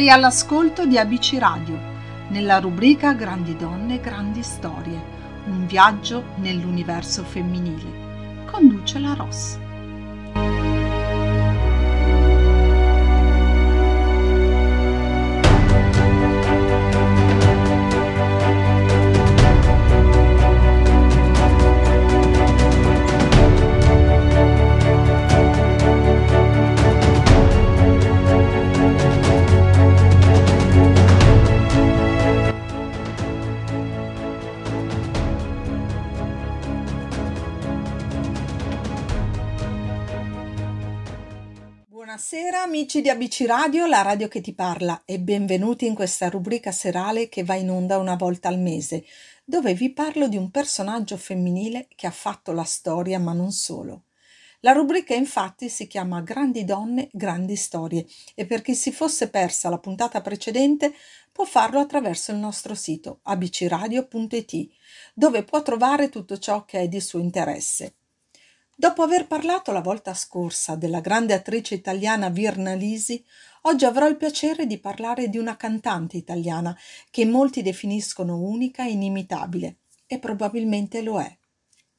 [0.00, 1.78] Sei all'ascolto di ABC Radio,
[2.28, 4.98] nella rubrica Grandi donne, grandi storie,
[5.44, 8.46] un viaggio nell'universo femminile.
[8.50, 9.58] Conduce la Ross.
[42.80, 47.28] Amici di ABC Radio, la radio che ti parla e benvenuti in questa rubrica serale
[47.28, 49.04] che va in onda una volta al mese,
[49.44, 54.04] dove vi parlo di un personaggio femminile che ha fatto la storia ma non solo.
[54.60, 59.68] La rubrica infatti si chiama Grandi donne, grandi storie e per chi si fosse persa
[59.68, 60.94] la puntata precedente
[61.30, 64.68] può farlo attraverso il nostro sito abcradio.it
[65.12, 67.96] dove può trovare tutto ciò che è di suo interesse.
[68.80, 73.22] Dopo aver parlato la volta scorsa della grande attrice italiana Virna Lisi,
[73.64, 76.74] oggi avrò il piacere di parlare di una cantante italiana
[77.10, 81.30] che molti definiscono unica e inimitabile, e probabilmente lo è.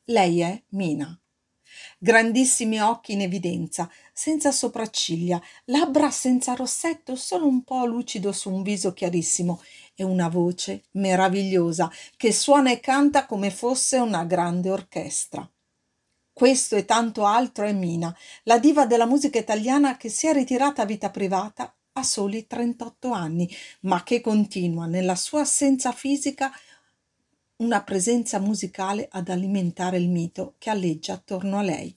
[0.05, 1.15] Lei è Mina.
[1.99, 8.63] Grandissimi occhi in evidenza, senza sopracciglia, labbra senza rossetto, solo un po' lucido su un
[8.63, 9.61] viso chiarissimo
[9.93, 15.47] e una voce meravigliosa che suona e canta come fosse una grande orchestra.
[16.33, 20.81] Questo e tanto altro è Mina, la diva della musica italiana che si è ritirata
[20.81, 23.49] a vita privata a soli 38 anni,
[23.81, 26.51] ma che continua nella sua assenza fisica
[27.57, 31.95] una presenza musicale ad alimentare il mito che alleggia attorno a lei.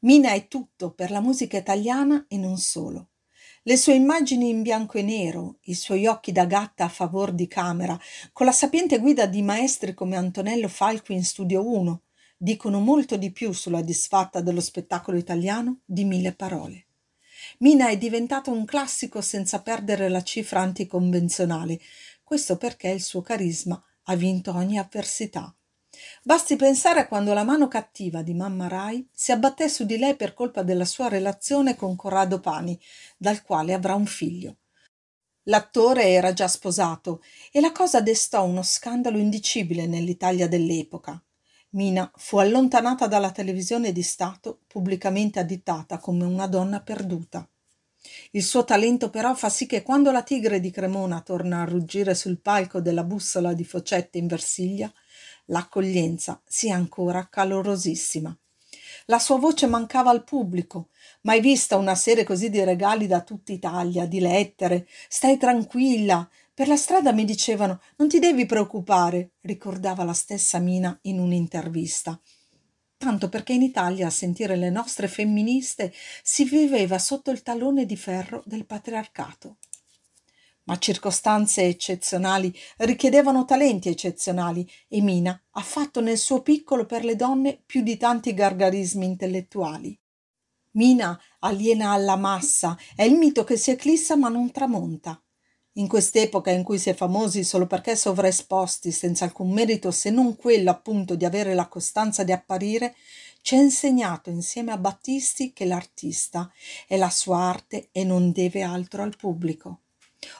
[0.00, 3.10] Mina è tutto per la musica italiana e non solo.
[3.62, 7.46] Le sue immagini in bianco e nero, i suoi occhi da gatta a favor di
[7.46, 7.96] camera,
[8.32, 12.00] con la sapiente guida di maestri come Antonello Falco in Studio 1,
[12.42, 16.86] dicono molto di più sulla disfatta dello spettacolo italiano di mille parole.
[17.58, 21.78] Mina è diventato un classico senza perdere la cifra anticonvenzionale,
[22.24, 25.54] questo perché il suo carisma ha vinto ogni avversità.
[26.24, 30.16] Basti pensare a quando la mano cattiva di mamma Rai si abbatté su di lei
[30.16, 32.76] per colpa della sua relazione con Corrado Pani,
[33.16, 34.56] dal quale avrà un figlio.
[35.44, 37.22] L'attore era già sposato
[37.52, 41.22] e la cosa destò uno scandalo indicibile nell'Italia dell'epoca.
[41.74, 47.48] Mina fu allontanata dalla televisione di Stato, pubblicamente additata come una donna perduta.
[48.32, 52.14] Il suo talento però fa sì che quando la tigre di Cremona torna a ruggire
[52.14, 54.92] sul palco della bussola di Focette in Versiglia,
[55.46, 58.36] l'accoglienza sia ancora calorosissima.
[59.06, 60.88] La sua voce mancava al pubblico,
[61.22, 64.86] mai vista una serie così di regali da tutta Italia, di lettere.
[65.08, 66.28] Stai tranquilla,
[66.62, 72.16] per la strada mi dicevano non ti devi preoccupare, ricordava la stessa Mina in un'intervista.
[72.96, 75.92] Tanto perché in Italia a sentire le nostre femministe
[76.22, 79.56] si viveva sotto il tallone di ferro del patriarcato.
[80.66, 87.16] Ma circostanze eccezionali richiedevano talenti eccezionali e Mina ha fatto nel suo piccolo per le
[87.16, 89.98] donne più di tanti gargarismi intellettuali.
[90.74, 95.20] Mina aliena alla massa, è il mito che si eclissa ma non tramonta.
[95.76, 100.36] In quest'epoca in cui si è famosi solo perché sovraesposti, senza alcun merito se non
[100.36, 102.94] quello appunto di avere la costanza di apparire,
[103.40, 106.52] ci ha insegnato insieme a Battisti che l'artista
[106.86, 109.84] è la sua arte e non deve altro al pubblico.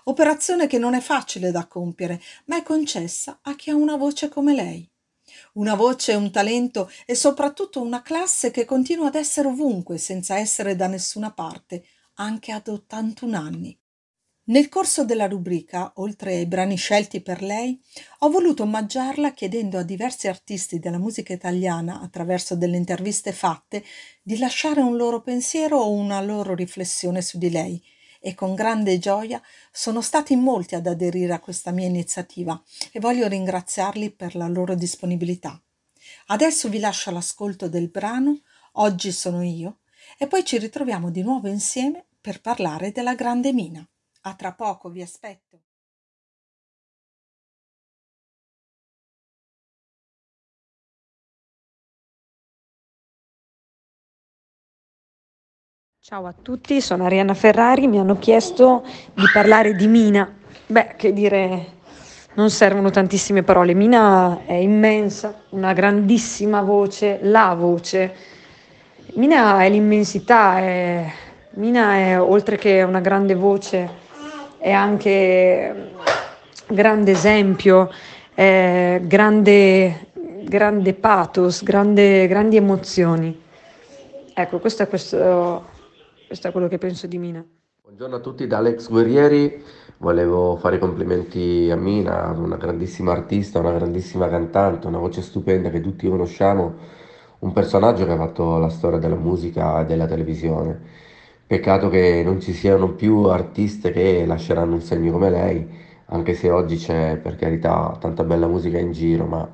[0.05, 4.29] Operazione che non è facile da compiere, ma è concessa a chi ha una voce
[4.29, 4.87] come lei.
[5.55, 10.77] Una voce, un talento e soprattutto una classe che continua ad essere ovunque senza essere
[10.77, 13.82] da nessuna parte, anche ad 81 anni.
[14.53, 17.81] Nel corso della rubrica, oltre ai brani scelti per lei,
[18.19, 23.83] ho voluto omaggiarla chiedendo a diversi artisti della musica italiana, attraverso delle interviste fatte,
[24.21, 27.83] di lasciare un loro pensiero o una loro riflessione su di lei.
[28.21, 29.41] E con grande gioia
[29.73, 32.63] sono stati molti ad aderire a questa mia iniziativa
[32.93, 35.59] e voglio ringraziarli per la loro disponibilità.
[36.27, 39.79] Adesso vi lascio l'ascolto del brano Oggi sono io
[40.19, 43.87] e poi ci ritroviamo di nuovo insieme per parlare della grande mina.
[44.25, 45.61] A tra poco, vi aspetto.
[55.99, 58.85] Ciao a tutti, sono Arianna Ferrari, mi hanno chiesto
[59.15, 60.33] di parlare di Mina.
[60.67, 61.73] Beh, che dire,
[62.35, 63.75] non servono tantissime parole.
[63.75, 68.15] Mina è immensa, una grandissima voce, la voce.
[69.15, 71.13] Mina è l'immensità, è
[71.55, 74.01] Mina è, oltre che una grande voce,
[74.63, 75.91] è anche
[76.69, 77.91] grande esempio,
[78.33, 80.07] grande,
[80.45, 83.41] grande pathos, grande, grandi emozioni.
[84.33, 85.65] Ecco, questo è, questo,
[86.29, 87.45] questo è quello che penso di Mina.
[87.83, 89.65] Buongiorno a tutti da Alex Guerrieri,
[89.99, 95.71] volevo fare i complimenti a Mina, una grandissima artista, una grandissima cantante, una voce stupenda
[95.71, 96.75] che tutti conosciamo,
[97.41, 101.02] un personaggio che ha fatto la storia della musica e della televisione.
[101.53, 105.69] Peccato che non ci siano più artiste che lasceranno un segno come lei,
[106.07, 109.47] anche se oggi c'è per carità tanta bella musica in giro, ma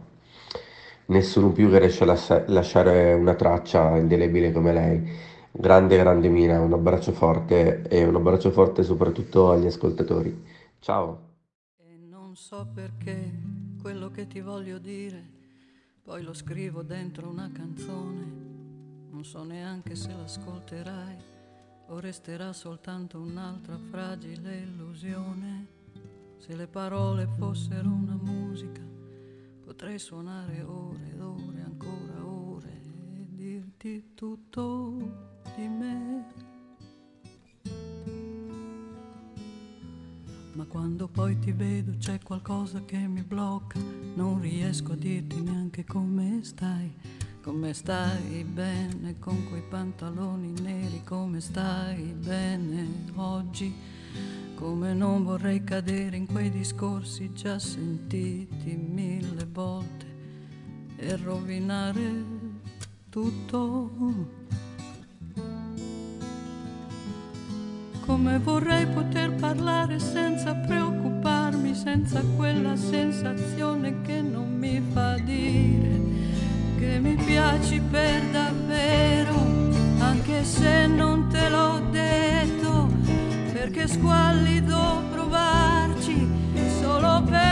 [1.06, 5.10] nessuno più che riesce a lasciare una traccia indelebile come lei.
[5.50, 10.44] Grande, grande Mina, un abbraccio forte e un abbraccio forte soprattutto agli ascoltatori.
[10.78, 11.32] Ciao.
[11.78, 13.28] E non so perché
[13.82, 15.20] quello che ti voglio dire,
[16.00, 18.36] poi lo scrivo dentro una canzone.
[19.10, 21.27] Non so neanche se l'ascolterai
[21.88, 25.66] o resterà soltanto un'altra fragile illusione.
[26.36, 28.82] Se le parole fossero una musica,
[29.64, 32.80] potrei suonare ore ed ore, ancora ore
[33.14, 34.96] e dirti tutto
[35.56, 36.24] di me.
[40.52, 43.78] Ma quando poi ti vedo c'è qualcosa che mi blocca,
[44.14, 46.92] non riesco a dirti neanche come stai,
[47.48, 53.74] come stai bene con quei pantaloni neri, come stai bene oggi,
[54.54, 60.06] come non vorrei cadere in quei discorsi già sentiti mille volte
[60.96, 62.22] e rovinare
[63.08, 64.36] tutto.
[68.04, 76.17] come vorrei poter parlare senza preoccuparmi, senza quella sensazione che non mi fa dire
[77.80, 79.34] per davvero,
[79.98, 82.88] anche se non te l'ho detto,
[83.52, 86.28] perché squallido provarci
[86.80, 87.47] solo per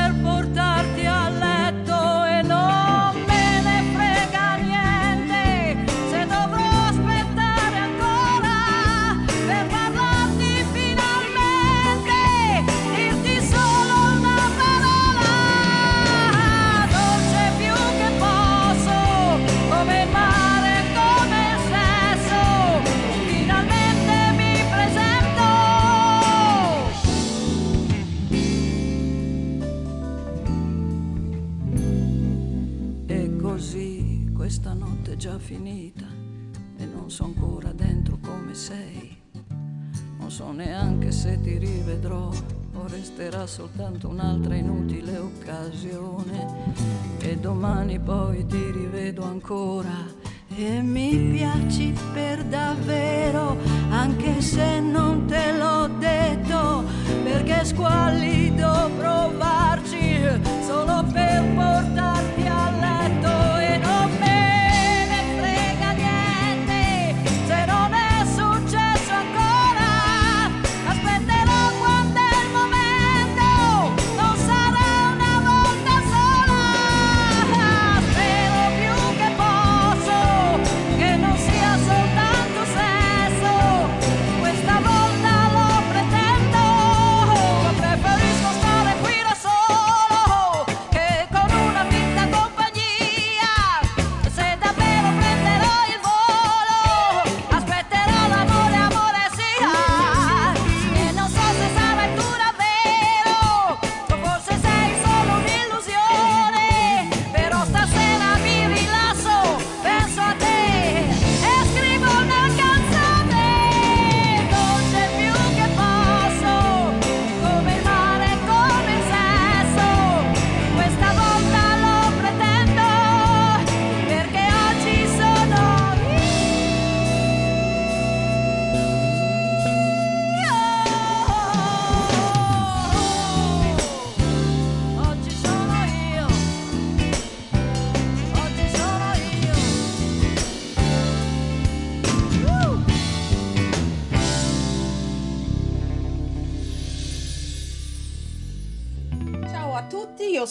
[40.47, 46.47] Non so neanche se ti rivedrò o resterà soltanto un'altra inutile occasione.
[47.19, 50.07] E domani poi ti rivedo ancora
[50.55, 53.57] e mi piaci per davvero,
[53.91, 56.85] anche se non te l'ho detto,
[57.25, 59.26] perché squallido provarci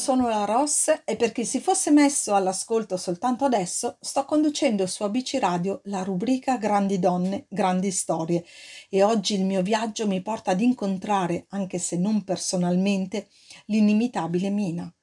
[0.05, 5.01] sono la Ross e per chi si fosse messo all'ascolto soltanto adesso, sto conducendo su
[5.01, 8.45] ABC Radio la rubrica Grandi donne, grandi storie
[8.87, 13.29] e oggi il mio viaggio mi porta ad incontrare, anche se non personalmente,
[13.65, 14.93] l'inimitabile Mina.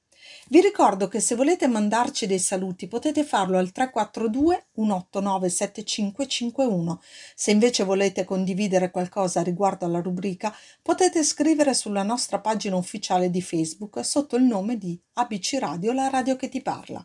[0.52, 7.00] Vi ricordo che se volete mandarci dei saluti potete farlo al 342 189 7551.
[7.34, 13.40] Se invece volete condividere qualcosa riguardo alla rubrica potete scrivere sulla nostra pagina ufficiale di
[13.40, 17.02] Facebook sotto il nome di ABC Radio, la radio che ti parla.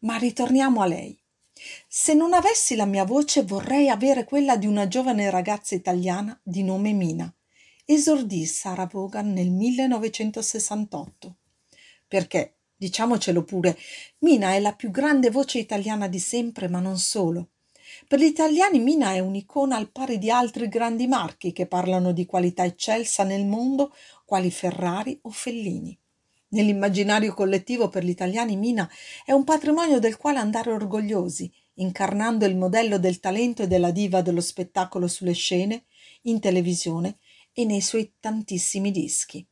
[0.00, 1.18] Ma ritorniamo a lei.
[1.88, 6.62] Se non avessi la mia voce vorrei avere quella di una giovane ragazza italiana di
[6.62, 7.34] nome Mina.
[7.86, 11.36] Esordì Sarah Vaughan nel 1968
[12.12, 13.74] perché, diciamocelo pure,
[14.18, 17.52] Mina è la più grande voce italiana di sempre, ma non solo.
[18.06, 22.26] Per gli italiani Mina è un'icona al pari di altri grandi marchi che parlano di
[22.26, 23.94] qualità eccelsa nel mondo,
[24.26, 25.98] quali Ferrari o Fellini.
[26.48, 28.86] Nell'immaginario collettivo per gli italiani Mina
[29.24, 34.20] è un patrimonio del quale andare orgogliosi, incarnando il modello del talento e della diva
[34.20, 35.84] dello spettacolo sulle scene,
[36.24, 37.16] in televisione
[37.54, 39.46] e nei suoi tantissimi dischi.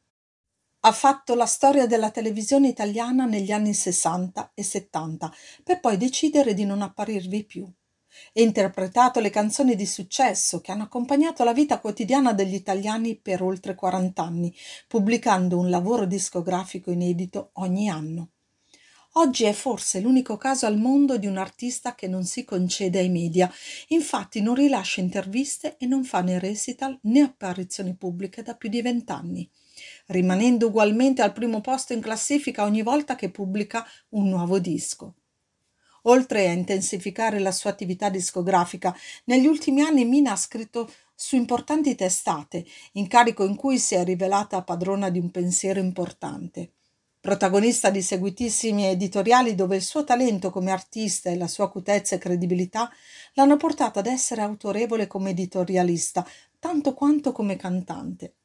[0.83, 5.31] Ha fatto la storia della televisione italiana negli anni 60 e 70
[5.63, 7.65] per poi decidere di non apparirvi più.
[7.67, 13.43] Ha interpretato le canzoni di successo che hanno accompagnato la vita quotidiana degli italiani per
[13.43, 14.57] oltre 40 anni,
[14.89, 18.31] pubblicando un lavoro discografico inedito ogni anno.
[19.15, 23.11] Oggi è forse l'unico caso al mondo di un artista che non si concede ai
[23.11, 23.53] media,
[23.89, 28.81] infatti non rilascia interviste e non fa né recital né apparizioni pubbliche da più di
[28.81, 29.51] vent'anni
[30.11, 35.15] rimanendo ugualmente al primo posto in classifica ogni volta che pubblica un nuovo disco.
[36.05, 41.95] Oltre a intensificare la sua attività discografica, negli ultimi anni Mina ha scritto su importanti
[41.95, 46.73] testate, incarico in cui si è rivelata padrona di un pensiero importante.
[47.21, 52.19] Protagonista di seguitissimi editoriali dove il suo talento come artista e la sua acutezza e
[52.19, 52.91] credibilità
[53.35, 56.27] l'hanno portata ad essere autorevole come editorialista,
[56.59, 58.37] tanto quanto come cantante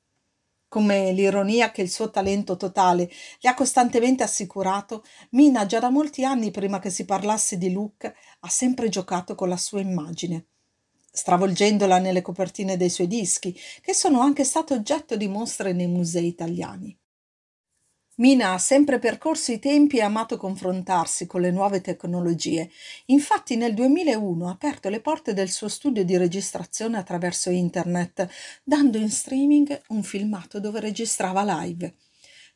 [0.68, 6.24] come l'ironia che il suo talento totale le ha costantemente assicurato, Mina già da molti
[6.24, 10.48] anni prima che si parlasse di Luke ha sempre giocato con la sua immagine,
[11.12, 16.28] stravolgendola nelle copertine dei suoi dischi, che sono anche state oggetto di mostre nei musei
[16.28, 16.98] italiani.
[18.18, 22.72] Mina ha sempre percorso i tempi e amato confrontarsi con le nuove tecnologie.
[23.08, 28.26] Infatti nel 2001 ha aperto le porte del suo studio di registrazione attraverso internet,
[28.64, 31.96] dando in streaming un filmato dove registrava live.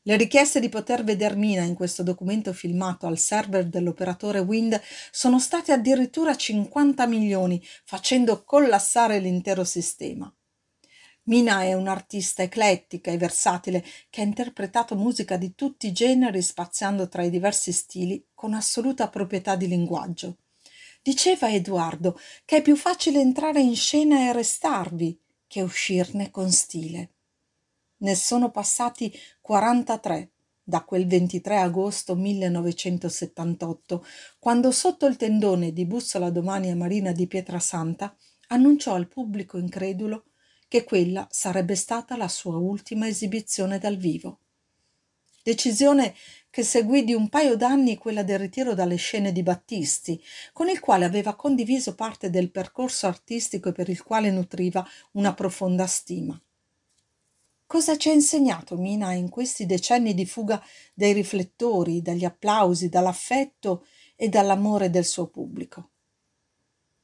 [0.03, 4.79] Le richieste di poter veder Mina in questo documento filmato al server dell'operatore Wind
[5.11, 10.33] sono state addirittura 50 milioni, facendo collassare l'intero sistema.
[11.29, 17.07] Mina è un'artista eclettica e versatile che ha interpretato musica di tutti i generi spaziando
[17.07, 20.37] tra i diversi stili con assoluta proprietà di linguaggio.
[21.03, 27.11] Diceva Edoardo che è più facile entrare in scena e restarvi che uscirne con stile.
[27.97, 30.31] Ne sono passati 43
[30.63, 34.03] da quel 23 agosto 1978,
[34.39, 38.15] quando sotto il tendone di Bussola Domani a Marina di Pietrasanta
[38.47, 40.23] annunciò al pubblico incredulo
[40.69, 44.37] che quella sarebbe stata la sua ultima esibizione dal vivo.
[45.41, 46.13] Decisione
[46.51, 50.23] che seguì di un paio d'anni quella del ritiro dalle scene di Battisti,
[50.53, 55.33] con il quale aveva condiviso parte del percorso artistico e per il quale nutriva una
[55.33, 56.39] profonda stima.
[57.65, 63.87] Cosa ci ha insegnato Mina in questi decenni di fuga dai riflettori, dagli applausi, dall'affetto
[64.15, 65.89] e dall'amore del suo pubblico?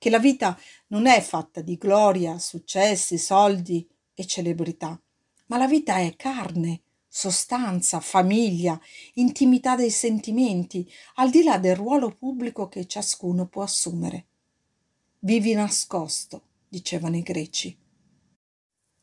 [0.05, 0.55] che la vita
[0.87, 4.99] non è fatta di gloria, successi, soldi e celebrità,
[5.47, 8.79] ma la vita è carne, sostanza, famiglia,
[9.13, 14.27] intimità dei sentimenti, al di là del ruolo pubblico che ciascuno può assumere.
[15.19, 17.77] Vivi nascosto, dicevano i greci.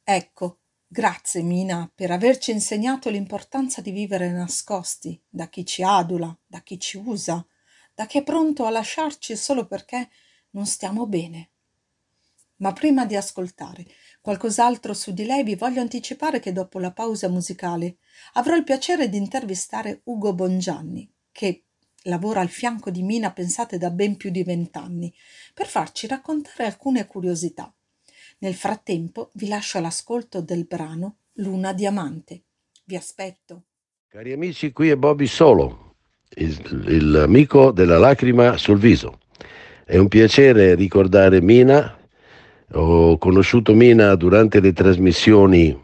[0.04, 6.60] Ecco, grazie Mina per averci insegnato l'importanza di vivere nascosti da chi ci adula, da
[6.60, 7.44] chi ci usa,
[7.94, 10.10] da chi è pronto a lasciarci solo perché
[10.50, 11.51] non stiamo bene.
[12.62, 13.84] Ma prima di ascoltare
[14.20, 17.96] qualcos'altro su di lei vi voglio anticipare che dopo la pausa musicale
[18.34, 21.64] avrò il piacere di intervistare Ugo Bongianni, che
[22.04, 25.12] lavora al fianco di Mina pensate da ben più di vent'anni,
[25.52, 27.72] per farci raccontare alcune curiosità.
[28.38, 32.42] Nel frattempo vi lascio all'ascolto del brano Luna Diamante.
[32.84, 33.64] Vi aspetto.
[34.06, 35.96] Cari amici, qui è Bobby Solo,
[36.30, 39.18] l'amico della lacrima sul viso.
[39.84, 41.96] È un piacere ricordare Mina.
[42.74, 45.78] Ho conosciuto Mina durante le trasmissioni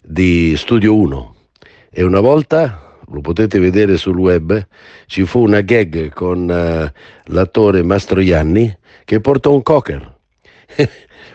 [0.00, 1.34] di Studio 1
[1.90, 4.66] e una volta, lo potete vedere sul web,
[5.04, 10.16] ci fu una gag con uh, l'attore Mastroianni che portò un cocker.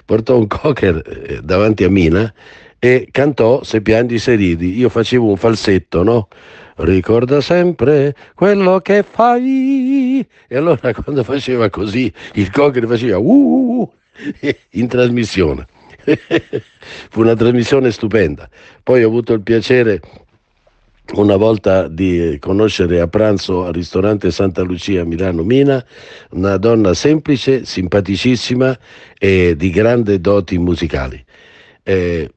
[0.06, 2.34] portò un cocker eh, davanti a Mina
[2.80, 4.76] e cantò Se piangi se ridi.
[4.76, 6.30] Io facevo un falsetto, no?
[6.78, 10.26] ricorda sempre quello che fai.
[10.48, 13.99] E allora quando faceva così, il cocker faceva uh, uh, uh
[14.72, 15.66] in trasmissione.
[17.10, 18.50] Fu una trasmissione stupenda.
[18.84, 20.02] Poi ho avuto il piacere
[21.14, 25.84] una volta di conoscere a pranzo al ristorante Santa Lucia Milano Mina,
[26.32, 28.78] una donna semplice, simpaticissima
[29.18, 31.24] e di grandi doti musicali.
[31.84, 32.30] Eh,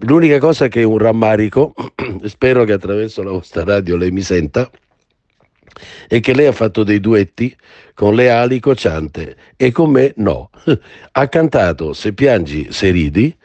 [0.00, 1.74] l'unica cosa che è un rammarico,
[2.24, 4.70] spero che attraverso la vostra radio lei mi senta,
[6.08, 7.54] è che lei ha fatto dei duetti
[7.94, 10.50] con le ali cocciante e con me no.
[11.12, 13.36] Ha cantato Se piangi, se ridi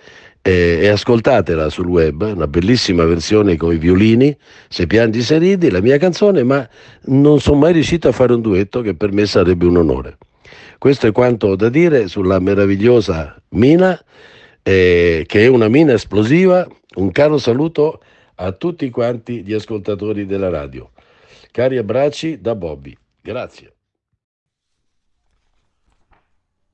[0.41, 4.35] eh, e ascoltatela sul web, una bellissima versione con i violini,
[4.69, 6.67] Se piangi, se ridi, la mia canzone, ma
[7.05, 10.17] non sono mai riuscito a fare un duetto che per me sarebbe un onore.
[10.77, 13.99] Questo è quanto ho da dire sulla meravigliosa Mina,
[14.61, 16.67] eh, che è una mina esplosiva.
[16.95, 18.01] Un caro saluto
[18.35, 20.91] a tutti quanti gli ascoltatori della radio.
[21.55, 22.97] Cari abbracci da Bobby.
[23.21, 23.75] Grazie.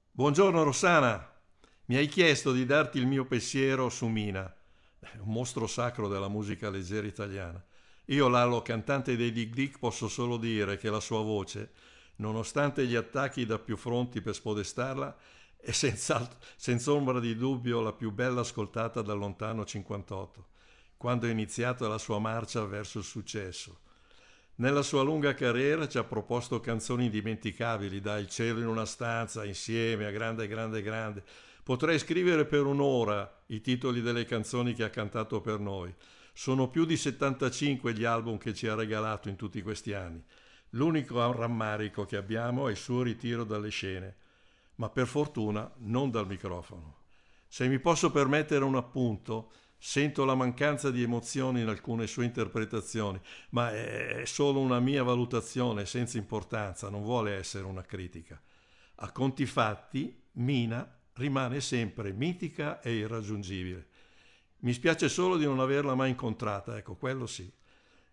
[0.09, 1.39] Buongiorno Rossana,
[1.85, 4.51] mi hai chiesto di darti il mio pensiero su Mina,
[5.19, 7.63] un mostro sacro della musica leggera italiana.
[8.05, 11.73] Io, Lalo, cantante dei Dick Dick, posso solo dire che la sua voce,
[12.15, 15.15] nonostante gli attacchi da più fronti per spodestarla,
[15.57, 20.47] è senza, senza ombra di dubbio la più bella ascoltata dal lontano 58,
[20.97, 23.80] quando è iniziata la sua marcia verso il successo
[24.61, 29.43] nella sua lunga carriera ci ha proposto canzoni indimenticabili, da Il cielo in una stanza,
[29.43, 31.23] Insieme, a Grande, Grande, Grande.
[31.63, 35.91] Potrei scrivere per un'ora i titoli delle canzoni che ha cantato per noi.
[36.31, 40.23] Sono più di 75 gli album che ci ha regalato in tutti questi anni.
[40.71, 44.15] L'unico rammarico che abbiamo è il suo ritiro dalle scene,
[44.75, 46.97] ma per fortuna non dal microfono.
[47.47, 49.51] Se mi posso permettere un appunto,
[49.83, 53.19] Sento la mancanza di emozioni in alcune sue interpretazioni,
[53.49, 58.39] ma è solo una mia valutazione senza importanza, non vuole essere una critica.
[58.97, 63.87] A conti fatti, Mina rimane sempre mitica e irraggiungibile.
[64.59, 67.51] Mi spiace solo di non averla mai incontrata, ecco, quello sì.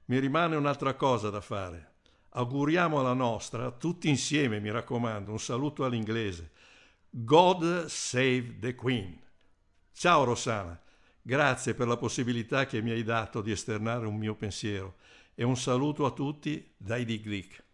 [0.07, 1.97] Mi rimane un'altra cosa da fare.
[2.31, 6.51] Auguriamo alla nostra, tutti insieme, mi raccomando, un saluto all'inglese.
[7.11, 9.21] God save the Queen.
[9.93, 10.81] Ciao Rossana.
[11.29, 14.95] Grazie per la possibilità che mi hai dato di esternare un mio pensiero
[15.35, 17.65] e un saluto a tutti dai Dig Glick.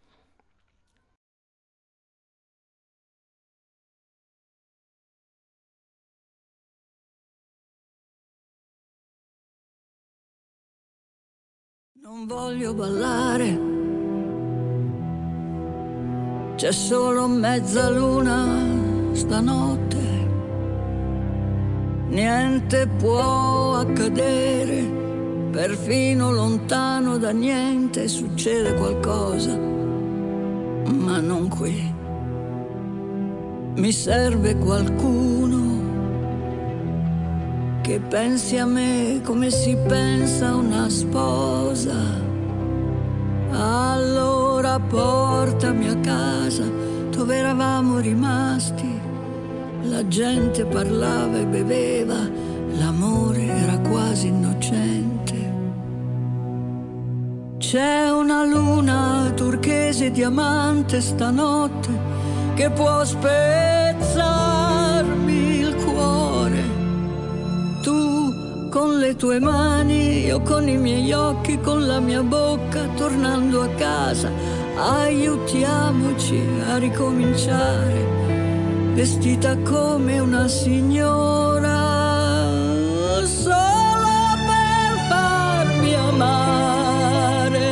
[12.00, 13.58] Non voglio ballare,
[16.56, 20.03] c'è solo mezzaluna stanotte
[22.08, 24.82] niente può accadere,
[25.50, 31.92] perfino lontano da niente succede qualcosa, ma non qui.
[33.76, 35.82] Mi serve qualcuno
[37.82, 42.22] che pensi a me come si pensa a una sposa.
[43.50, 46.64] Allora portami a casa
[47.10, 49.03] dove eravamo rimasti
[49.88, 52.28] la gente parlava e beveva,
[52.78, 55.52] l'amore era quasi innocente.
[57.58, 62.22] C'è una luna turchese diamante stanotte
[62.54, 64.12] che può spezzarmi
[65.58, 66.62] il cuore.
[67.82, 73.62] Tu con le tue mani, io con i miei occhi, con la mia bocca, tornando
[73.62, 74.30] a casa,
[74.76, 78.23] aiutiamoci a ricominciare
[78.94, 81.76] vestita come una signora,
[83.24, 87.62] solo per farmi amare.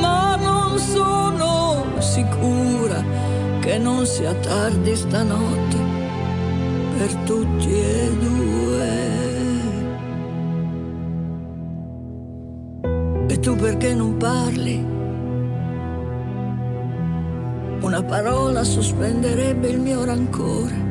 [0.00, 3.04] Ma non sono sicura
[3.60, 5.76] che non sia tardi stanotte
[6.96, 9.06] per tutti e due.
[13.28, 14.97] E tu perché non parli?
[17.98, 20.86] Una parola sospenderebbe il mio rancore.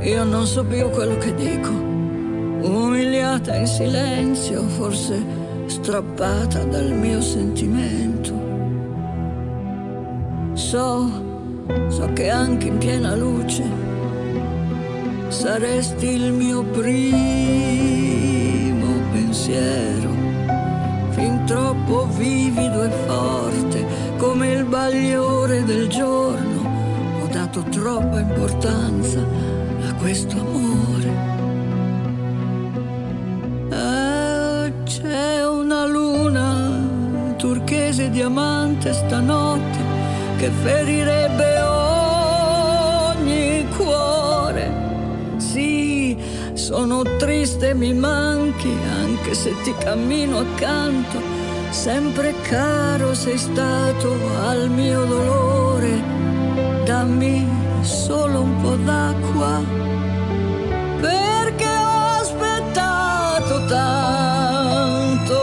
[0.00, 5.22] Io non so più quello che dico, umiliata in silenzio, forse
[5.66, 8.32] strappata dal mio sentimento.
[10.54, 11.06] So,
[11.88, 13.62] so che anche in piena luce
[15.28, 16.94] saresti il mio primo
[19.12, 20.08] pensiero,
[21.10, 23.43] fin troppo vivido e forte
[24.24, 31.08] come il bagliore del giorno, ho dato troppa importanza a questo amore.
[33.70, 35.70] Eh, c'è un
[37.36, 39.78] turchese diamante stanotte
[40.38, 41.60] che ferirebbe
[43.20, 44.72] ogni cuore.
[45.36, 46.16] Sì,
[46.54, 51.33] sono triste, mi manchi, anche se ti cammino accanto.
[51.74, 56.02] Sempre caro sei stato al mio dolore.
[56.84, 57.46] Dammi
[57.82, 59.60] solo un po' d'acqua
[61.00, 65.36] perché ho aspettato tanto,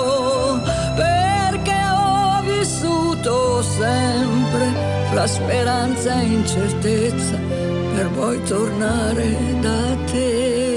[0.95, 4.73] perché ho vissuto sempre
[5.11, 7.37] fra speranza e incertezza
[7.93, 10.69] per poi tornare da te.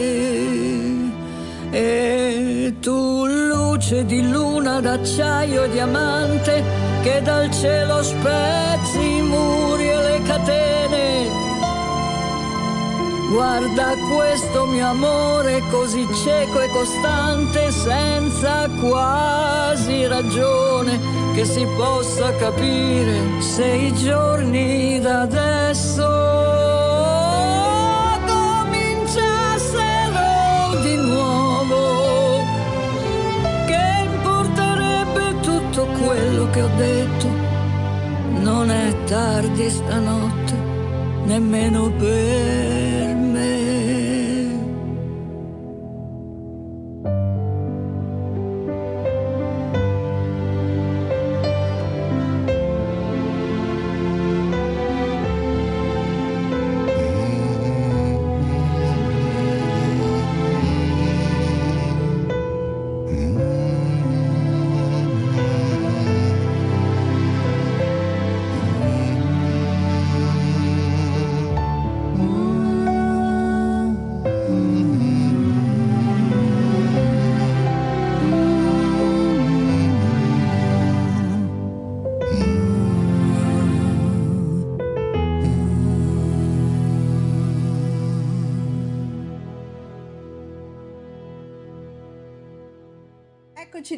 [1.71, 3.34] E tu
[3.95, 6.65] luce di luna d'acciaio e diamante
[7.03, 11.43] che dal cielo spezzi i muri e le catene.
[13.31, 21.01] Guarda questo mio amore così cieco e costante, senza quasi ragione
[21.35, 26.14] che si possa capire se i giorni da adesso
[39.15, 40.57] tardi stanotte
[41.27, 43.24] nemmeno per me.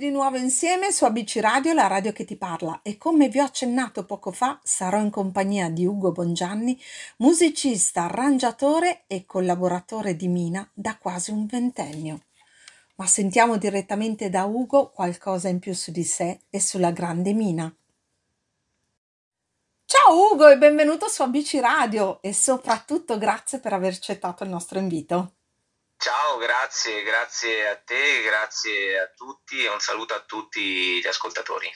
[0.07, 3.45] Di nuovo insieme su ABC Radio, la radio che ti parla e come vi ho
[3.45, 6.81] accennato poco fa sarò in compagnia di Ugo Bongianni,
[7.17, 12.21] musicista, arrangiatore e collaboratore di Mina da quasi un ventennio.
[12.95, 17.75] Ma sentiamo direttamente da Ugo qualcosa in più su di sé e sulla grande Mina.
[19.87, 24.79] Ciao Ugo e benvenuto su ABC Radio e soprattutto grazie per aver accettato il nostro
[24.79, 25.36] invito.
[25.99, 31.69] Ciao, grazie, grazie a te, grazie a tutti e un saluto a tutti gli ascoltatori.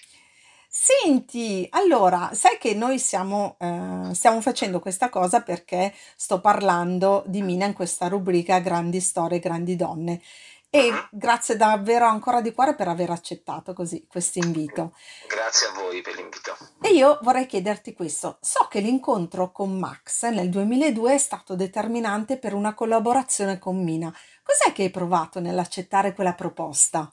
[0.69, 7.43] Senti, allora, sai che noi siamo, eh, stiamo facendo questa cosa perché sto parlando di
[7.43, 10.23] Mina in questa rubrica Grandi storie, grandi donne.
[10.73, 11.09] E Mhm.
[11.11, 14.95] grazie davvero ancora di cuore per aver accettato così questo invito.
[15.27, 16.57] Grazie a voi per l'invito.
[16.81, 18.39] E io vorrei chiederti questo.
[18.41, 24.15] So che l'incontro con Max nel 2002 è stato determinante per una collaborazione con Mina.
[24.45, 27.13] Cos'è che hai provato nell'accettare quella proposta?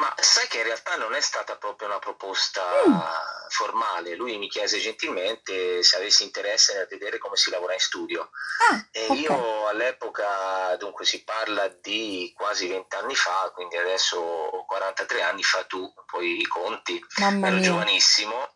[0.00, 4.48] Ma sai che in realtà non è stata proprio una proposta Mm, formale, lui mi
[4.48, 8.30] chiese gentilmente se avessi interesse nel vedere come si lavora in studio.
[8.70, 9.18] Ah, E ok.
[9.18, 15.64] io all'epoca, dunque si parla di quasi vent'anni fa, quindi adesso ho 43 anni, fa
[15.64, 17.64] tu poi i conti, Mamma ero mia.
[17.64, 18.48] giovanissimo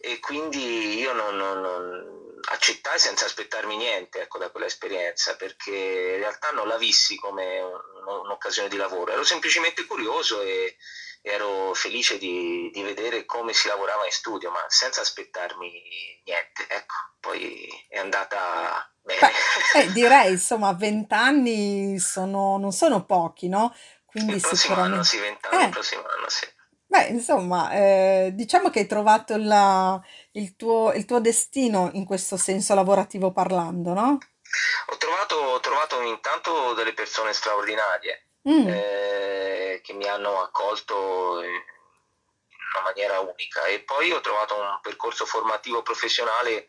[0.00, 2.18] e quindi io non, non- non-
[2.50, 7.60] accettai senza aspettarmi niente ecco, da quella esperienza perché in realtà non la vissi come
[8.04, 10.76] un'occasione di lavoro, ero semplicemente curioso e
[11.22, 15.70] ero felice di, di vedere come si lavorava in studio, ma senza aspettarmi
[16.24, 16.66] niente.
[16.68, 19.20] Ecco, poi è andata bene.
[19.20, 23.74] Beh, eh, direi, insomma, vent'anni sono, non sono pochi, no?
[24.06, 25.08] Quindi Il prossimo anno, sicuramente...
[25.08, 26.46] sì, vent'anni, il Eh, prossimo anno, sì.
[26.86, 30.00] beh, insomma, eh, diciamo che hai trovato la-
[30.32, 34.18] il tuo, il tuo destino in questo senso lavorativo parlando, no?
[34.86, 41.50] Ho trovato, ho trovato intanto delle persone straordinarie Mm, eh, che mi hanno accolto in
[42.72, 43.64] una maniera unica.
[43.64, 46.66] E poi ho trovato un percorso formativo professionale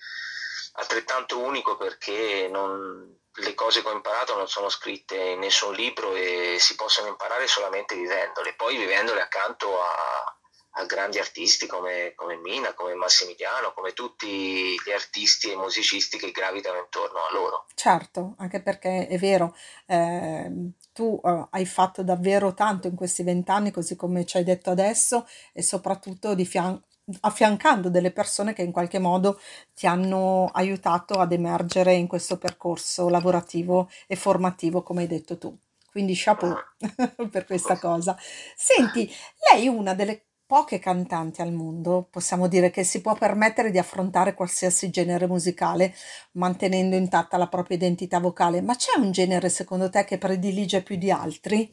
[0.73, 6.13] altrettanto unico perché non- le cose che ho imparato non sono scritte in nessun libro
[6.13, 10.37] e si possono imparare solamente vivendole, poi vivendole accanto a,
[10.71, 16.31] a grandi artisti come, come Mina, come Massimiliano, come tutti gli artisti e musicisti che
[16.31, 17.67] gravitano intorno a loro.
[17.73, 19.55] certo, anche perché è vero,
[19.87, 24.69] ehm, tu eh, hai fatto davvero tanto in questi vent'anni, così come ci hai detto
[24.69, 26.79] adesso, e soprattutto di fian-
[27.21, 29.39] affiancando delle persone che in qualche modo
[29.73, 35.57] ti hanno aiutato ad emergere in questo percorso lavorativo e formativo, come hai detto tu.
[35.89, 36.55] Quindi chapeau
[37.31, 38.15] per questa cosa.
[38.55, 39.11] Senti,
[39.51, 44.33] lei una delle poche cantanti al mondo, possiamo dire che si può permettere di affrontare
[44.33, 45.95] qualsiasi genere musicale
[46.33, 50.97] mantenendo intatta la propria identità vocale, ma c'è un genere secondo te che predilige più
[50.97, 51.71] di altri?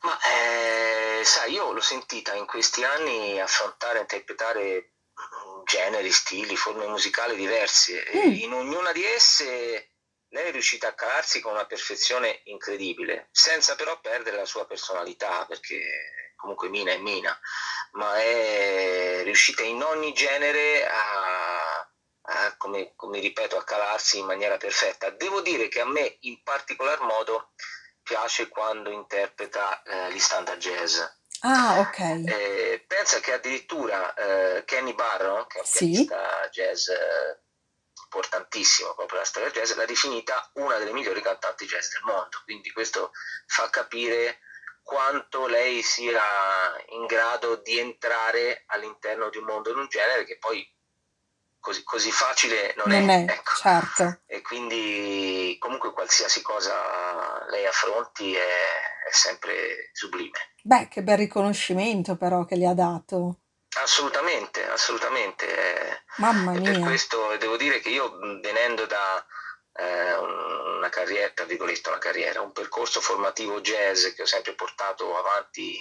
[0.00, 4.92] Ma eh, sai, io l'ho sentita in questi anni affrontare, interpretare
[5.64, 8.04] generi, stili, forme musicali diverse.
[8.14, 8.32] Mm.
[8.42, 9.92] In ognuna di esse
[10.28, 15.46] lei è riuscita a calarsi con una perfezione incredibile, senza però perdere la sua personalità,
[15.46, 15.80] perché
[16.42, 17.38] comunque Mina è Mina,
[17.92, 21.88] ma è riuscita in ogni genere a,
[22.22, 25.10] a come, come, ripeto, a calarsi in maniera perfetta.
[25.10, 27.52] Devo dire che a me in particolar modo
[28.02, 31.00] piace quando interpreta eh, gli standard jazz.
[31.44, 31.98] Ah, ok.
[31.98, 35.86] Eh, pensa che addirittura eh, Kenny Barron, che è un sì.
[35.86, 37.40] pianista jazz eh,
[38.04, 42.40] importantissimo proprio la storia jazz, l'ha definita una delle migliori cantanti jazz del mondo.
[42.44, 43.12] Quindi questo
[43.46, 44.40] fa capire
[44.82, 46.20] quanto lei sia
[46.90, 50.66] in grado di entrare all'interno di un mondo, di un genere che poi
[51.62, 53.24] così, così facile non, non è.
[53.24, 53.54] è ecco.
[53.56, 54.20] certo.
[54.26, 58.40] E quindi comunque qualsiasi cosa lei affronti è,
[59.08, 60.54] è sempre sublime.
[60.62, 63.38] Beh, che bel riconoscimento però che le ha dato.
[63.80, 66.04] Assolutamente, assolutamente.
[66.16, 66.70] Mamma mia.
[66.70, 69.24] E per questo devo dire che io venendo da
[69.74, 75.16] eh, una carriera, tra virgolette, una carriera, un percorso formativo jazz che ho sempre portato
[75.16, 75.76] avanti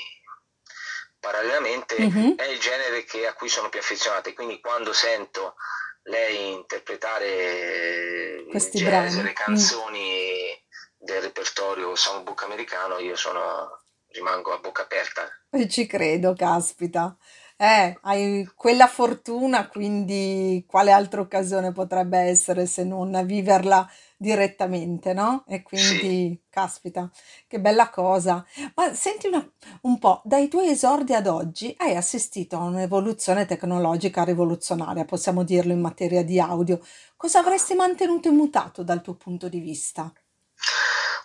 [1.20, 2.32] parallelamente, mm-hmm.
[2.36, 4.34] è il genere che, a cui sono più affezionato.
[4.34, 5.56] quindi quando sento
[6.04, 9.28] lei interpretare Questi jazz, brani.
[9.28, 11.06] le canzoni mm.
[11.06, 15.30] del repertorio songbook americano, io sono, rimango a bocca aperta.
[15.52, 17.16] E ci credo, caspita.
[17.64, 25.44] Eh, hai quella fortuna, quindi quale altra occasione potrebbe essere se non viverla direttamente, no?
[25.48, 25.62] E Sì.
[25.64, 27.08] quindi, caspita,
[27.48, 28.44] che bella cosa.
[28.74, 29.48] Ma senti una-
[29.82, 35.72] un po', dai tuoi esordi ad oggi hai assistito a un'evoluzione tecnologica rivoluzionaria, possiamo dirlo
[35.72, 36.80] in materia di audio.
[37.16, 40.12] Cosa avresti mantenuto immutato dal tuo punto di vista?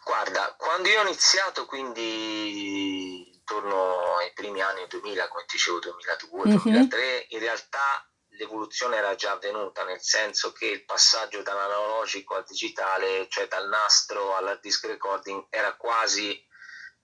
[0.05, 7.39] Guarda, quando io ho iniziato, quindi intorno ai primi anni 2000, come dicevo 2002-2003, in
[7.39, 13.69] realtà l'evoluzione era già avvenuta, nel senso che il passaggio dall'analogico al digitale, cioè dal
[13.69, 16.45] nastro all'hard disk recording, era quasi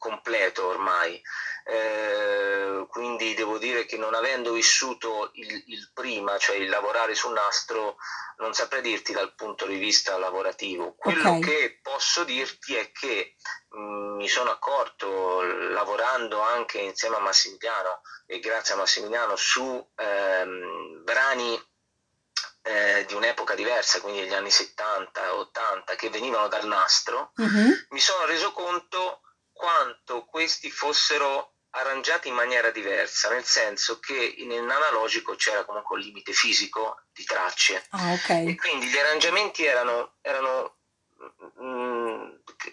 [0.02, 1.22] completo ormai.
[1.64, 7.32] Eh, quindi devo dire che non avendo vissuto il, il, prima, cioè il lavorare sul
[7.32, 7.96] nastro,
[8.38, 10.96] non saprei dirti dal punto di vista lavorativo.
[10.96, 11.40] Quello okay.
[11.40, 13.36] che posso dirti è che
[13.68, 19.88] mh, mm, mi sono accorto, lavorando anche insieme a Massimiliano e grazie a Massimiliano, su
[19.94, 21.70] ehm, brani
[22.62, 27.70] eh, di un'epoca diversa, quindi degli anni 70, 80, che venivano dal nastro, mm-hmm.
[27.90, 29.20] mi sono reso conto
[29.62, 36.32] quanto questi fossero arrangiati in maniera diversa, nel senso che nell'analogico c'era comunque un limite
[36.32, 38.48] fisico di tracce ah, okay.
[38.48, 40.78] e quindi gli arrangiamenti erano, erano
[41.58, 42.30] mh, mm,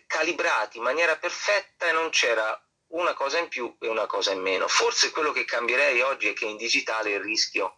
[0.07, 4.41] calibrati in maniera perfetta e non c'era una cosa in più e una cosa in
[4.41, 4.67] meno.
[4.67, 7.75] Forse quello che cambierei oggi è che in digitale il rischio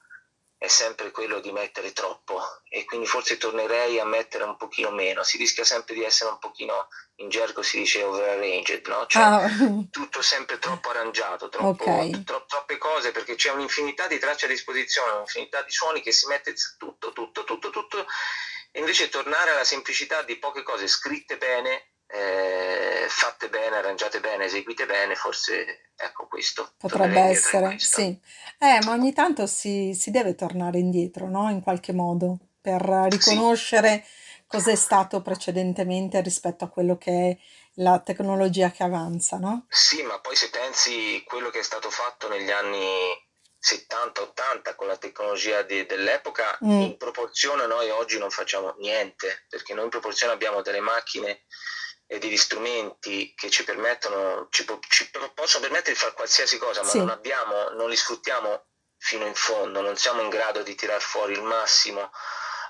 [0.62, 5.24] è sempre quello di mettere troppo e quindi forse tornerei a mettere un pochino meno,
[5.24, 9.08] si rischia sempre di essere un pochino, in gergo si dice overarranged, no?
[9.08, 9.50] cioè ah.
[9.90, 12.24] tutto sempre troppo arrangiato, troppo, okay.
[12.24, 16.28] tro- troppe cose perché c'è un'infinità di tracce a disposizione, un'infinità di suoni che si
[16.28, 18.06] mette tutto, tutto, tutto, tutto
[18.70, 24.46] e invece tornare alla semplicità di poche cose scritte bene eh, fatte bene, arrangiate bene,
[24.46, 26.74] eseguite bene, forse ecco questo.
[26.78, 28.20] Potrebbe essere, sì.
[28.58, 31.50] Eh, ma ogni tanto si, si, deve tornare indietro, no?
[31.50, 34.44] In qualche modo, per riconoscere sì.
[34.48, 37.38] cos'è stato precedentemente rispetto a quello che è
[37.76, 39.66] la tecnologia che avanza, no?
[39.70, 42.86] Sì, ma poi se pensi quello che è stato fatto negli anni
[43.62, 46.82] 70-80 con la tecnologia di, dell'epoca, mm.
[46.82, 51.44] in proporzione noi oggi non facciamo niente, perché noi in proporzione abbiamo delle macchine
[52.12, 56.90] e degli strumenti che ci permettono, ci, ci possono permettere di fare qualsiasi cosa, ma
[56.90, 56.98] sì.
[56.98, 58.66] non abbiamo, non li sfruttiamo
[58.98, 62.12] fino in fondo, non siamo in grado di tirar fuori il massimo,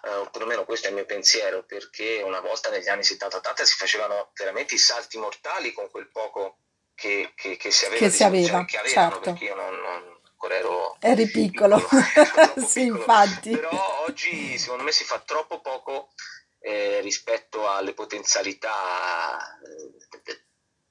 [0.04, 4.30] eh, perlomeno questo è il mio pensiero, perché una volta negli anni 70-80 si facevano
[4.36, 6.58] veramente i salti mortali con quel poco
[6.94, 9.32] che, che, che si aveva, che, si aveva che avevano, certo.
[9.32, 13.00] perché io non, non ancora ero eri piccolo, piccolo sì piccolo.
[13.00, 16.10] infatti però oggi secondo me si fa troppo poco
[16.62, 20.44] eh, rispetto alle potenzialità eh,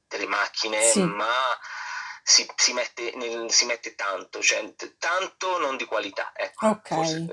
[0.06, 1.02] delle macchine, sì.
[1.02, 1.26] ma
[2.22, 6.32] si, si, mette nel, si, mette, tanto, cioè tanto non di qualità.
[6.34, 7.24] Ecco, ok.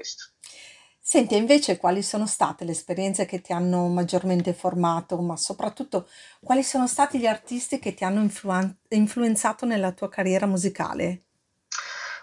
[1.00, 6.10] Senti, invece quali sono state le esperienze che ti hanno maggiormente formato, ma soprattutto
[6.42, 11.27] quali sono stati gli artisti che ti hanno influ- influenzato nella tua carriera musicale?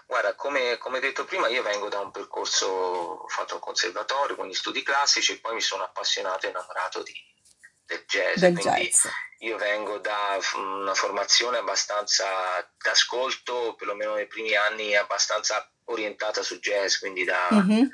[0.07, 4.83] Guarda, come, come, detto prima, io vengo da un percorso, fatto un conservatorio, quindi studi
[4.83, 7.13] classici, e poi mi sono appassionato e innamorato di,
[7.85, 8.35] del jazz.
[8.35, 9.07] Del jazz.
[9.39, 12.25] Io vengo da una formazione abbastanza
[12.77, 17.85] d'ascolto, perlomeno nei primi anni, abbastanza orientata su jazz, quindi da, mm-hmm.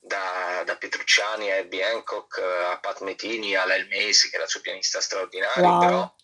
[0.00, 4.50] da, da, Petrucciani a Herbie Hancock a Pat Metini a Lyle Macy, che era il
[4.50, 5.80] suo pianista straordinario, wow.
[5.80, 6.14] però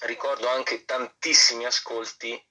[0.00, 2.42] ricordo anche tantissimi ascolti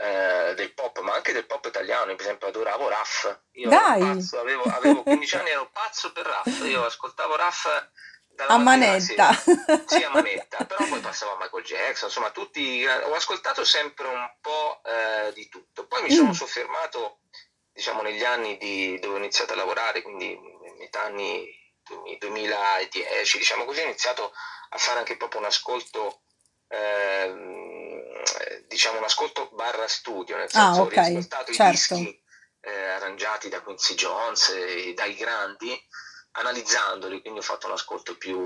[0.00, 2.14] eh, del pop, ma anche del pop italiano.
[2.14, 3.36] Per esempio, adoravo Raff.
[3.52, 6.64] Io pazzo, avevo, avevo 15 anni, ero pazzo per Raff.
[6.64, 7.66] Io ascoltavo Raff
[8.46, 9.32] a manetta.
[9.34, 14.30] Sì, a manetta, però poi passavo a Michael Jackson, insomma, tutti, ho ascoltato sempre un
[14.40, 15.86] po' eh, di tutto.
[15.86, 16.32] Poi mi sono mm.
[16.32, 17.18] soffermato,
[17.72, 20.38] diciamo, negli anni di, dove ho iniziato a lavorare, quindi
[20.78, 21.44] metà anni
[22.18, 24.32] 2010, diciamo così, ho iniziato
[24.70, 26.20] a fare anche proprio un ascolto
[26.68, 27.77] eh,
[28.66, 31.14] diciamo un ascolto barra studio, nel senso ah, okay.
[31.14, 31.94] ho ascoltato certo.
[31.94, 32.22] i dischi
[32.60, 35.70] eh, arrangiati da Quincy Jones e dai grandi,
[36.32, 38.38] analizzandoli, quindi ho fatto un ascolto più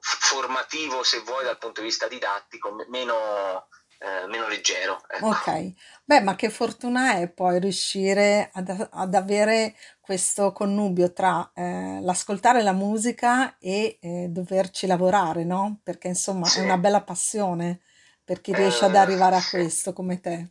[0.00, 5.02] formativo, se vuoi, dal punto di vista didattico, meno, eh, meno leggero.
[5.08, 5.28] Ecco.
[5.28, 5.72] Ok,
[6.04, 12.62] beh, ma che fortuna è poi riuscire ad, ad avere questo connubio tra eh, l'ascoltare
[12.62, 15.80] la musica e eh, doverci lavorare, no?
[15.82, 16.60] Perché insomma sì.
[16.60, 17.80] è una bella passione
[18.24, 20.48] per chi riesce ad arrivare a eh, questo come te.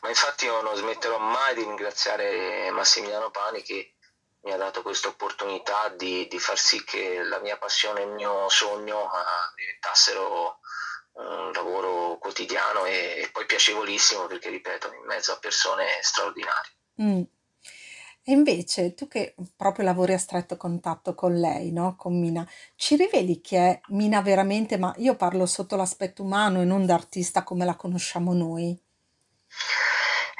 [0.00, 3.94] Ma infatti io non smetterò mai di ringraziare Massimiliano Pani che
[4.42, 8.12] mi ha dato questa opportunità di, di far sì che la mia passione e il
[8.12, 10.60] mio sogno uh, diventassero
[11.14, 16.72] un lavoro quotidiano e, e, poi piacevolissimo perché, ripeto, in mezzo a persone straordinarie.
[17.00, 17.22] Mm.
[18.28, 21.94] E invece tu che proprio lavori a stretto contatto con lei, no?
[21.94, 26.64] Con Mina, ci riveli chi è Mina veramente, ma io parlo sotto l'aspetto umano e
[26.64, 28.76] non da artista come la conosciamo noi.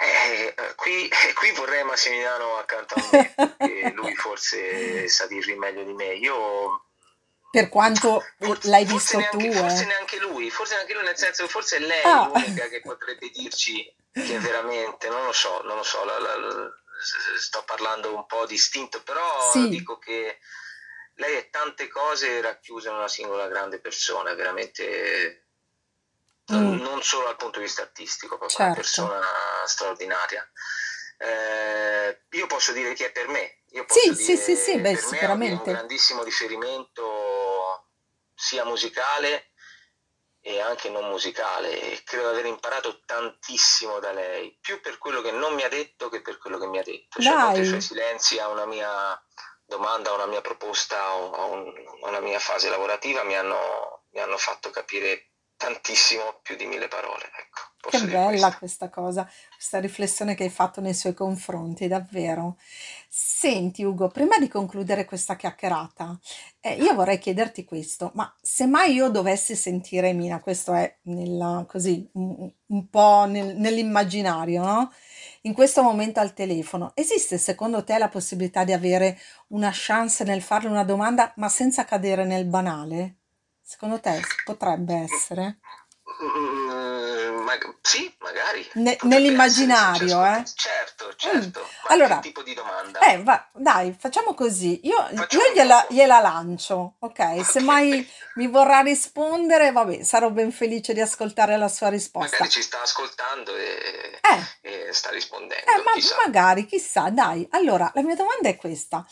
[0.02, 5.92] Eh, qui, qui, vorrei Massimiliano accanto a me, perché lui forse sa dirvi meglio di
[5.92, 6.12] me.
[6.14, 6.86] Io
[7.52, 9.52] per quanto forse, l'hai visto neanche, tu.
[9.52, 9.86] Forse eh.
[9.86, 12.32] neanche lui, forse neanche lui, nel senso che forse è lei ah.
[12.34, 16.74] l'unica che potrebbe dirci che veramente, non lo so, non lo so, la, la, la,
[17.38, 19.68] sto parlando un po' distinto, però sì.
[19.68, 20.38] dico che
[21.14, 25.46] lei è tante cose racchiuse in una singola grande persona, veramente
[26.52, 26.80] mm.
[26.80, 28.64] non solo dal punto di vista artistico, proprio certo.
[28.64, 29.26] una persona
[29.66, 30.50] straordinaria.
[31.18, 33.62] Eh, io posso dire chi è per me.
[33.70, 37.88] Io posso sì, dire, sì, sì, sì, beh, per me è un grandissimo riferimento
[38.34, 39.52] sia musicale
[40.46, 42.00] e anche non musicale.
[42.04, 46.08] Credo di aver imparato tantissimo da lei, più per quello che non mi ha detto
[46.08, 47.20] che per quello che mi ha detto.
[47.20, 47.60] Cioè, Dai.
[47.60, 49.20] i suoi silenzi a una mia
[49.64, 54.20] domanda, a una mia proposta, a, un, a una mia fase lavorativa mi hanno, mi
[54.20, 57.24] hanno fatto capire tantissimo, più di mille parole.
[57.24, 58.58] Ecco, che bella questo.
[58.58, 62.56] questa cosa, questa riflessione che hai fatto nei suoi confronti, davvero.
[63.18, 66.20] Senti Ugo, prima di concludere questa chiacchierata,
[66.60, 71.64] eh, io vorrei chiederti questo, ma se mai io dovessi sentire Mina, questo è nella,
[71.66, 74.92] così un, un po' nel, nell'immaginario, no?
[75.42, 80.42] In questo momento al telefono, esiste secondo te la possibilità di avere una chance nel
[80.42, 83.20] farle una domanda, ma senza cadere nel banale?
[83.62, 85.60] Secondo te potrebbe essere?
[87.56, 88.68] Mm, ma, sì, magari.
[88.74, 90.44] Ne, nell'immaginario, essere, eh?
[90.54, 91.60] Certo, certo.
[91.60, 91.86] Mm.
[91.88, 93.00] Allora, tipo di domanda?
[93.00, 94.80] Eh, va, dai, facciamo così.
[94.84, 97.18] Io, io gliela, gliela, lancio, ok?
[97.18, 97.44] okay.
[97.44, 102.30] Se mai mi vorrà rispondere, vabbè, sarò ben felice di ascoltare la sua risposta.
[102.30, 104.88] Magari ci sta ascoltando e, eh.
[104.88, 105.70] e sta rispondendo.
[105.70, 106.16] Eh, ma chissà.
[106.24, 107.46] magari, chissà, dai.
[107.50, 109.06] Allora, la mia domanda è questa.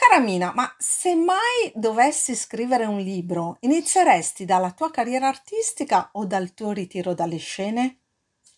[0.00, 6.24] Cara Mina, ma se mai dovessi scrivere un libro, inizieresti dalla tua carriera artistica o
[6.24, 8.00] dal tuo ritiro dalle scene?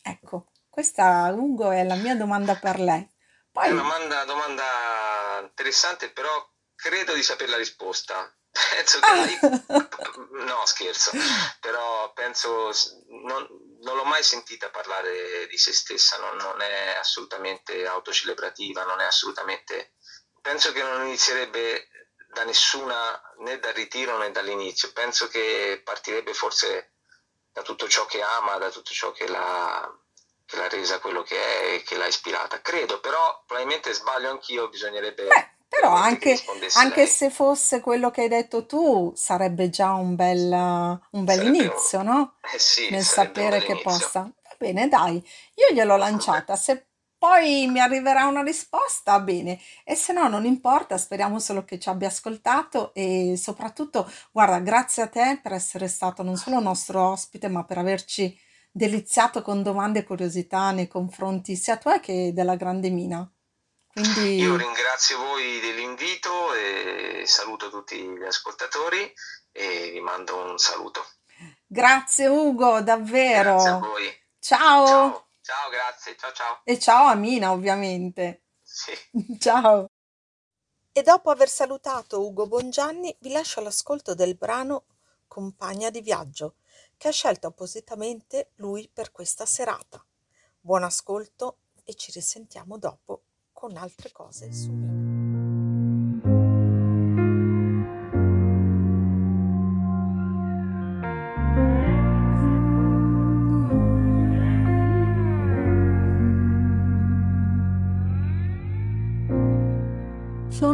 [0.02, 3.04] Ecco, questa, Ugo, è la mia domanda per lei.
[3.50, 3.66] Poi...
[3.66, 4.64] È una domanda, domanda
[5.42, 6.30] interessante, però
[6.76, 8.32] credo di sapere la risposta.
[8.76, 9.38] Penso che lei...
[10.46, 11.10] no, scherzo,
[11.58, 12.70] però penso...
[13.08, 13.48] Non,
[13.80, 19.04] non, l'ho mai sentita parlare di se stessa, non, non è assolutamente autocelebrativa, non è
[19.04, 19.94] assolutamente
[20.42, 21.88] penso che non inizierebbe
[22.32, 26.92] da nessuna, né dal ritiro né dall'inizio, penso che partirebbe forse
[27.52, 29.90] da tutto ciò che ama, da tutto ciò che l'ha,
[30.46, 32.60] che l'ha resa quello che è e che l'ha ispirata.
[32.60, 35.24] Credo, però probabilmente sbaglio anch'io, bisognerebbe...
[35.24, 36.42] Beh, però anche,
[36.74, 41.56] anche se fosse quello che hai detto tu, sarebbe già un bel, un bel sarebbe
[41.58, 42.06] inizio, un...
[42.06, 42.34] no?
[42.52, 44.20] Eh sì, Nel sapere che possa...
[44.20, 45.16] Va bene, dai,
[45.54, 46.86] io gliel'ho lanciata, se
[47.22, 51.88] poi mi arriverà una risposta, bene, e se no non importa, speriamo solo che ci
[51.88, 57.46] abbia ascoltato e soprattutto, guarda, grazie a te per essere stato non solo nostro ospite,
[57.46, 58.36] ma per averci
[58.72, 63.24] deliziato con domande e curiosità nei confronti sia tuoi che della grande Mina.
[63.86, 64.38] Quindi...
[64.38, 69.12] Io ringrazio voi dell'invito e saluto tutti gli ascoltatori
[69.52, 71.06] e vi mando un saluto.
[71.68, 73.52] Grazie Ugo, davvero.
[73.52, 74.12] Grazie a voi.
[74.40, 74.86] Ciao.
[74.86, 76.16] Ciao, ciao grazie.
[76.16, 76.60] Ciao, ciao.
[76.64, 78.44] E ciao a Mina, ovviamente.
[78.62, 78.92] Sì.
[79.38, 79.90] ciao.
[80.92, 84.84] E dopo aver salutato Ugo Bongianni, vi lascio all'ascolto del brano
[85.26, 86.56] Compagna di viaggio,
[86.98, 90.04] che ha scelto appositamente lui per questa serata.
[90.60, 93.22] Buon ascolto e ci risentiamo dopo
[93.52, 95.21] con altre cose su Mina.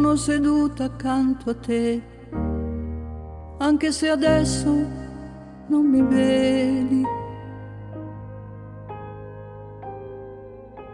[0.09, 2.01] Sono seduta accanto a te,
[3.59, 4.67] anche se adesso
[5.67, 7.03] non mi vedi.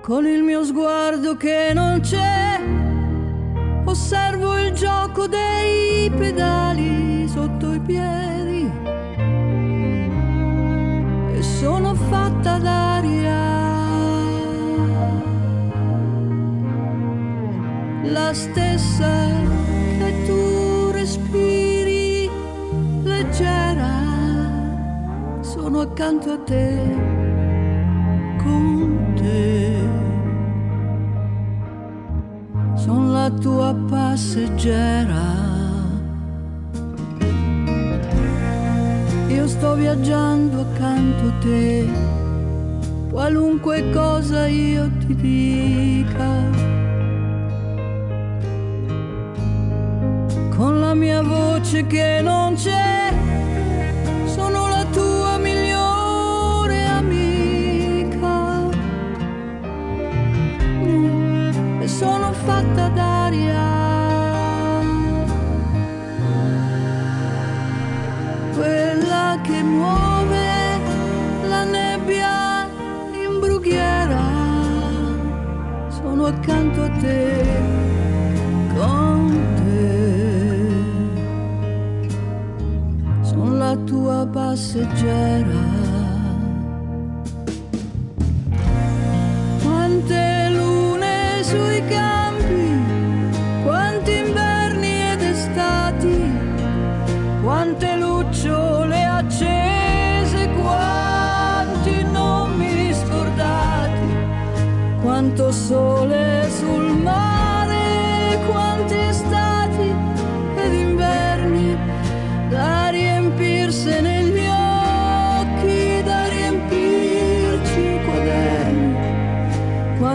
[0.01, 2.59] Con il mio sguardo che non c'è,
[3.85, 8.69] osservo il gioco dei pedali sotto i piedi
[11.37, 13.14] e sono fatta d'aria.
[18.35, 19.31] Stessa
[19.97, 22.29] che tu respiri
[23.01, 23.95] leggera,
[25.39, 26.77] sono accanto a te,
[28.43, 29.73] con te.
[32.75, 35.23] Sono la tua passeggera.
[39.29, 41.87] Io sto viaggiando accanto a te,
[43.09, 46.74] qualunque cosa io ti dica.
[50.95, 53.13] Mia voce che non c'è,
[54.25, 58.69] sono la tua migliore amica.
[61.81, 63.75] E sono fatta d'aria.
[68.55, 70.79] quella che muove
[71.47, 72.67] la nebbia
[73.11, 74.23] in brughiera.
[75.89, 77.54] Sono accanto a te,
[84.55, 85.64] passeggera.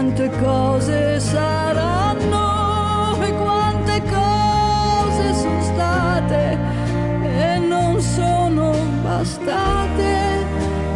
[0.01, 6.57] Quante cose saranno e quante cose sono state
[7.21, 8.73] e non sono
[9.03, 10.43] bastate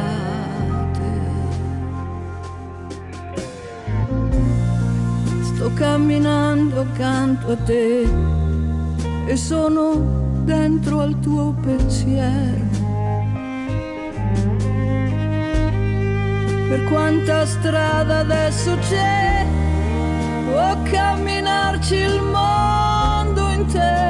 [5.42, 8.10] Sto camminando accanto a te
[9.26, 12.64] e sono dentro al tuo pensiero.
[16.70, 19.46] Per quanta strada adesso c'è,
[20.46, 24.05] può camminarci il mondo intero.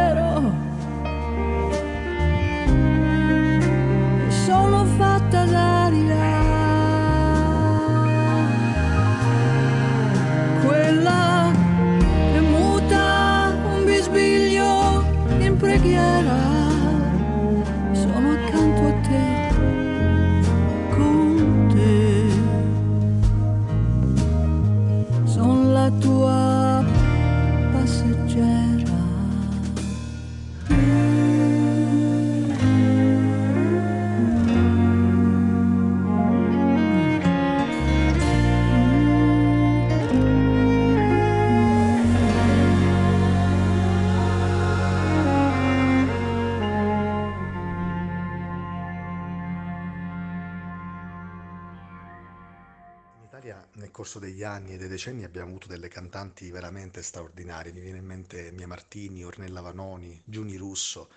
[54.96, 60.22] Decenni abbiamo avuto delle cantanti veramente straordinarie, mi viene in mente Mia Martini, Ornella Vanoni,
[60.24, 61.10] Giuni Russo,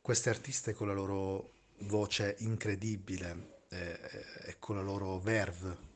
[0.00, 1.52] queste artiste con la loro
[1.82, 3.98] voce incredibile eh,
[4.46, 5.90] e con la loro verve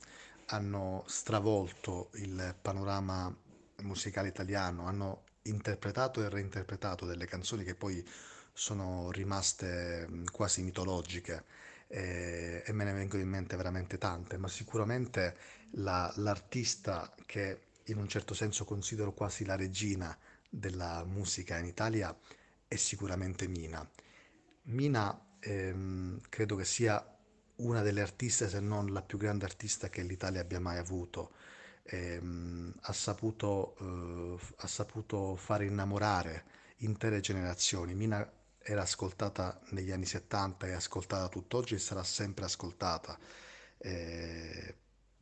[0.47, 3.35] hanno stravolto il panorama
[3.83, 8.07] musicale italiano, hanno interpretato e reinterpretato delle canzoni che poi
[8.53, 11.45] sono rimaste quasi mitologiche
[11.89, 15.37] e, e me ne vengono in mente veramente tante, ma sicuramente
[15.73, 20.17] la, l'artista che in un certo senso considero quasi la regina
[20.49, 22.17] della musica in Italia
[22.67, 23.89] è sicuramente Mina.
[24.63, 27.05] Mina ehm, credo che sia
[27.57, 31.33] una delle artiste, se non la più grande artista che l'Italia abbia mai avuto.
[31.85, 36.45] Ehm, ha saputo, eh, ha saputo fare innamorare
[36.79, 37.95] intere generazioni.
[37.95, 43.19] Mina era ascoltata negli anni 70, è ascoltata tutt'oggi e sarà sempre ascoltata,
[43.79, 44.75] eh,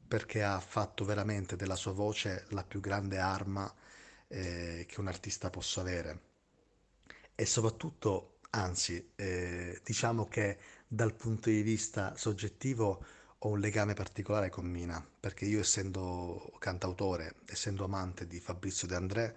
[0.07, 3.73] perché ha fatto veramente della sua voce la più grande arma
[4.29, 6.21] eh, che un artista possa avere.
[7.35, 13.05] E soprattutto, anzi, eh, diciamo che dal punto di vista soggettivo
[13.39, 18.95] ho un legame particolare con Mina, perché io essendo cantautore, essendo amante di Fabrizio De
[18.95, 19.37] André,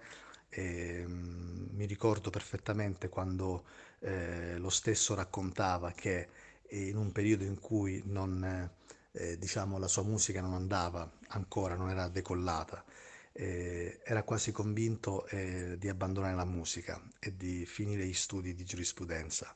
[0.50, 3.64] eh, mi ricordo perfettamente quando
[4.00, 6.28] eh, lo stesso raccontava che
[6.70, 8.70] in un periodo in cui non,
[9.18, 12.84] eh, diciamo, la sua musica non andava ancora, non era decollata,
[13.32, 18.64] eh, era quasi convinto eh, di abbandonare la musica e di finire gli studi di
[18.64, 19.54] giurisprudenza.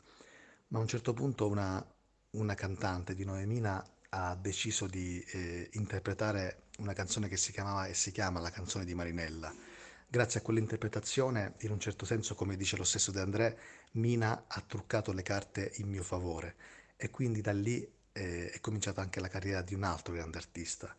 [0.68, 1.84] Ma a un certo punto una,
[2.30, 7.86] una cantante di nome Mina ha deciso di eh, interpretare una canzone che si chiamava
[7.86, 9.54] e si chiama La canzone di Marinella.
[10.08, 13.58] Grazie a quell'interpretazione, in un certo senso, come dice lo stesso De André,
[13.92, 16.56] Mina ha truccato le carte in mio favore
[16.96, 20.94] e quindi da lì eh, è cominciata anche la carriera di un altro grande artista.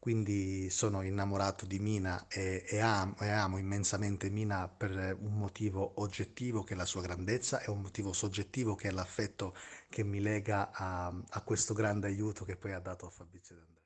[0.00, 5.94] Quindi sono innamorato di Mina e, e, amo, e amo immensamente Mina per un motivo
[5.96, 9.54] oggettivo che è la sua grandezza e un motivo soggettivo che è l'affetto
[9.88, 13.60] che mi lega a, a questo grande aiuto che poi ha dato a Fabrizio De
[13.60, 13.76] André.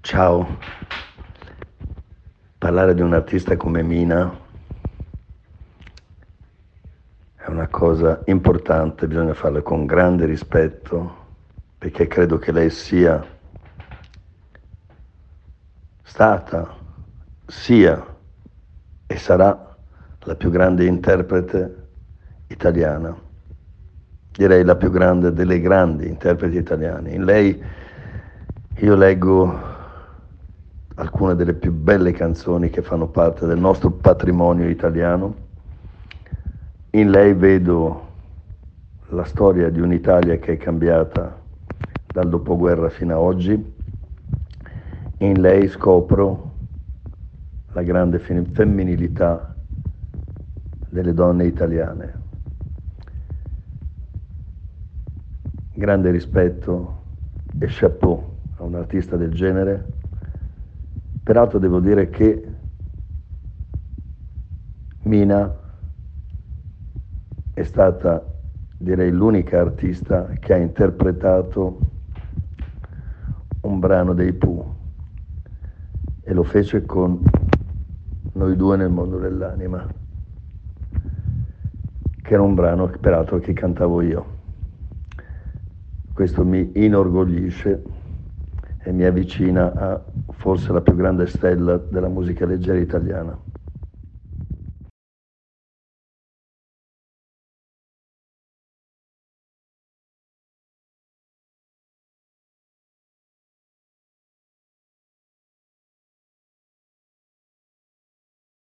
[0.00, 0.58] Ciao,
[2.58, 4.46] parlare di un artista come Mina
[7.48, 11.16] è una cosa importante, bisogna farlo con grande rispetto
[11.78, 13.26] perché credo che lei sia
[16.02, 16.76] stata,
[17.46, 18.16] sia
[19.06, 19.76] e sarà
[20.24, 21.88] la più grande interprete
[22.48, 23.18] italiana,
[24.30, 27.12] direi la più grande delle grandi interpreti italiane.
[27.12, 27.64] In lei
[28.74, 29.58] io leggo
[30.96, 35.47] alcune delle più belle canzoni che fanno parte del nostro patrimonio italiano.
[36.92, 38.06] In lei vedo
[39.08, 41.38] la storia di un'Italia che è cambiata
[42.06, 43.76] dal dopoguerra fino a oggi
[45.18, 46.54] in lei scopro
[47.72, 49.54] la grande femminilità
[50.88, 52.20] delle donne italiane.
[55.74, 57.02] Grande rispetto
[57.58, 59.92] e chapeau a un artista del genere.
[61.22, 62.54] Peraltro devo dire che
[65.02, 65.66] Mina
[67.58, 68.24] è stata,
[68.76, 71.80] direi, l'unica artista che ha interpretato
[73.62, 74.74] un brano dei Pooh
[76.22, 77.20] e lo fece con
[78.34, 79.84] noi due nel mondo dell'anima,
[82.22, 84.36] che era un brano peraltro che cantavo io.
[86.12, 87.82] Questo mi inorgoglisce
[88.78, 90.00] e mi avvicina a
[90.30, 93.47] forse la più grande stella della musica leggera italiana.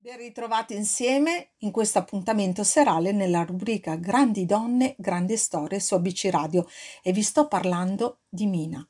[0.06, 6.28] Ben ritrovati insieme in questo appuntamento serale nella rubrica Grandi donne, grandi storie su ABC
[6.30, 6.68] Radio
[7.01, 8.88] e vi sto parlando di Mina.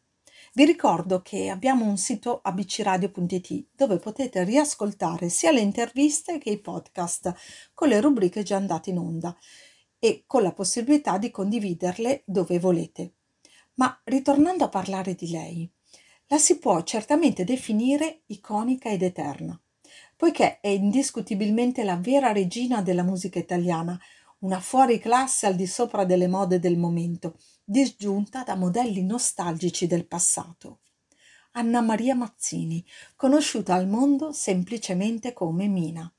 [0.52, 6.60] Vi ricordo che abbiamo un sito abcradio.it dove potete riascoltare sia le interviste che i
[6.60, 7.34] podcast
[7.74, 9.34] con le rubriche già andate in onda
[9.98, 13.14] e con la possibilità di condividerle dove volete.
[13.76, 15.72] Ma ritornando a parlare di lei,
[16.28, 19.58] la si può certamente definire iconica ed eterna
[20.16, 24.00] poiché è indiscutibilmente la vera regina della musica italiana,
[24.40, 30.80] una fuoriclasse al di sopra delle mode del momento, disgiunta da modelli nostalgici del passato.
[31.52, 32.86] Anna Maria Mazzini,
[33.16, 36.12] conosciuta al mondo semplicemente come Mina.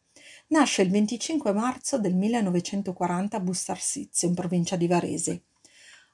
[0.48, 5.42] Nasce il 25 marzo del 1940 a Bustarsizio, in provincia di Varese.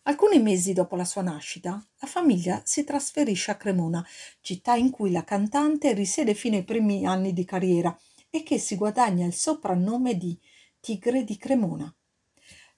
[0.05, 4.05] Alcuni mesi dopo la sua nascita, la famiglia si trasferisce a Cremona,
[4.40, 7.96] città in cui la cantante risiede fino ai primi anni di carriera
[8.28, 10.36] e che si guadagna il soprannome di
[10.80, 11.94] Tigre di Cremona.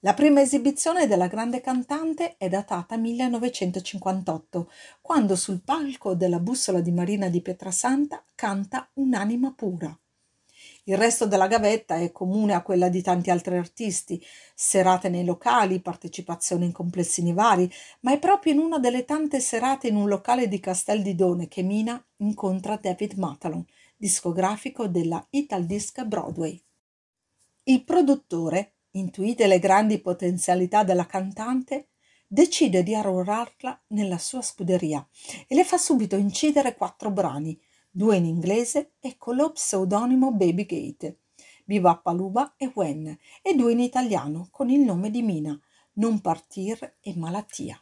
[0.01, 4.71] La prima esibizione della grande cantante è datata 1958,
[5.01, 9.99] quando sul palco della bussola di Marina di Pietrasanta canta Un'anima pura.
[10.87, 14.23] Il resto della gavetta è comune a quella di tanti altri artisti,
[14.55, 17.71] serate nei locali, partecipazioni in complessini vari,
[18.01, 21.49] ma è proprio in una delle tante serate in un locale di Castel di Done
[21.49, 23.65] che Mina incontra David Matalon,
[23.97, 26.63] discografico della Ital Disc Broadway.
[27.63, 31.89] Il produttore, intuite le grandi potenzialità della cantante,
[32.27, 35.07] decide di arruolarla nella sua scuderia
[35.47, 37.59] e le fa subito incidere quattro brani,
[37.97, 41.19] due in inglese e con lo pseudonimo Baby Gate,
[41.65, 45.57] Viva Paluba e When, e due in italiano con il nome di Mina,
[45.93, 47.79] Non partir e Malattia.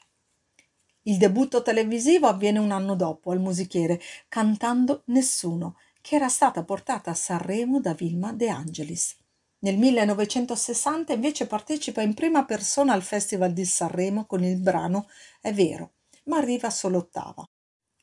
[1.05, 3.99] Il debutto televisivo avviene un anno dopo al musichiere,
[4.29, 9.17] cantando Nessuno, che era stata portata a Sanremo da Vilma De Angelis.
[9.61, 15.09] Nel 1960 invece partecipa in prima persona al Festival di Sanremo con il brano
[15.41, 15.93] È vero,
[16.25, 17.47] ma arriva solo ottava.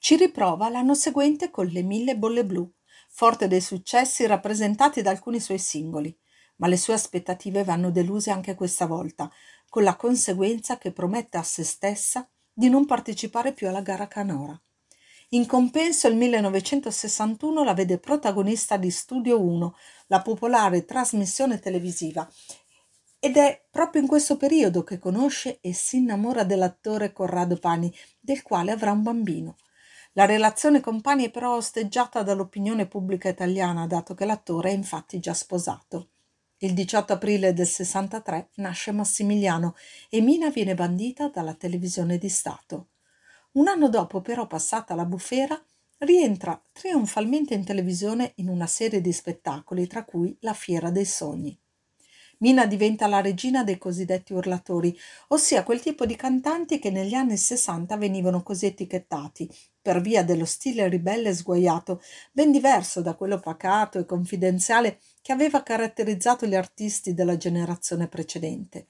[0.01, 2.71] Ci riprova l'anno seguente con Le Mille Bolle Blu,
[3.09, 6.17] forte dei successi rappresentati da alcuni suoi singoli,
[6.55, 9.29] ma le sue aspettative vanno deluse anche questa volta,
[9.67, 14.59] con la conseguenza che promette a se stessa di non partecipare più alla gara canora.
[15.31, 19.75] In compenso il 1961 la vede protagonista di Studio 1,
[20.07, 22.27] la popolare trasmissione televisiva,
[23.19, 28.41] ed è proprio in questo periodo che conosce e si innamora dell'attore Corrado Pani, del
[28.43, 29.57] quale avrà un bambino.
[30.13, 35.19] La relazione con Pani è però osteggiata dall'opinione pubblica italiana, dato che l'attore è infatti
[35.19, 36.09] già sposato.
[36.57, 39.75] Il 18 aprile del 63 nasce Massimiliano
[40.09, 42.87] e Mina viene bandita dalla televisione di Stato.
[43.51, 45.61] Un anno dopo, però, passata la bufera,
[45.99, 51.57] rientra trionfalmente in televisione in una serie di spettacoli, tra cui La Fiera dei Sogni.
[52.39, 54.97] Mina diventa la regina dei cosiddetti urlatori,
[55.29, 59.49] ossia quel tipo di cantanti che negli anni Sessanta venivano così etichettati,
[59.81, 62.01] per via dello stile ribelle e sguaiato,
[62.31, 68.87] ben diverso da quello pacato e confidenziale che aveva caratterizzato gli artisti della generazione precedente.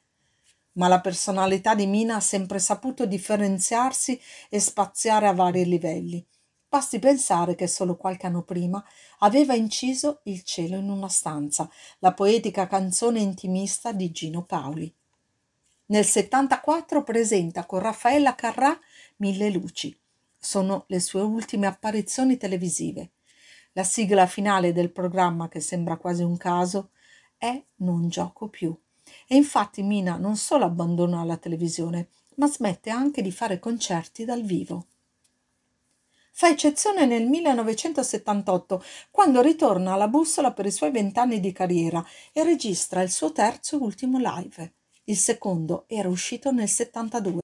[0.73, 4.19] Ma la personalità di Mina ha sempre saputo differenziarsi
[4.49, 6.25] e spaziare a vari livelli.
[6.67, 8.83] Basti pensare che solo qualche anno prima
[9.19, 11.69] aveva inciso Il cielo in una stanza,
[11.99, 14.93] la poetica canzone intimista di Gino Paoli.
[15.87, 18.79] Nel 74 presenta con Raffaella Carrà
[19.17, 19.99] Mille luci.
[20.41, 23.11] Sono le sue ultime apparizioni televisive.
[23.73, 26.91] La sigla finale del programma, che sembra quasi un caso,
[27.37, 28.75] è Non gioco più.
[29.27, 34.41] E infatti Mina non solo abbandona la televisione, ma smette anche di fare concerti dal
[34.43, 34.85] vivo.
[36.31, 38.81] Fa eccezione nel 1978,
[39.11, 43.75] quando ritorna alla bussola per i suoi vent'anni di carriera e registra il suo terzo
[43.75, 44.73] e ultimo live.
[45.03, 47.41] Il secondo era uscito nel 72.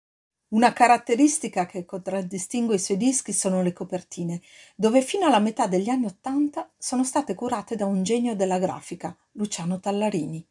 [0.55, 4.39] Una caratteristica che contraddistingue i suoi dischi sono le copertine,
[4.73, 9.13] dove fino alla metà degli anni Ottanta sono state curate da un genio della grafica,
[9.33, 10.47] Luciano Tallarini.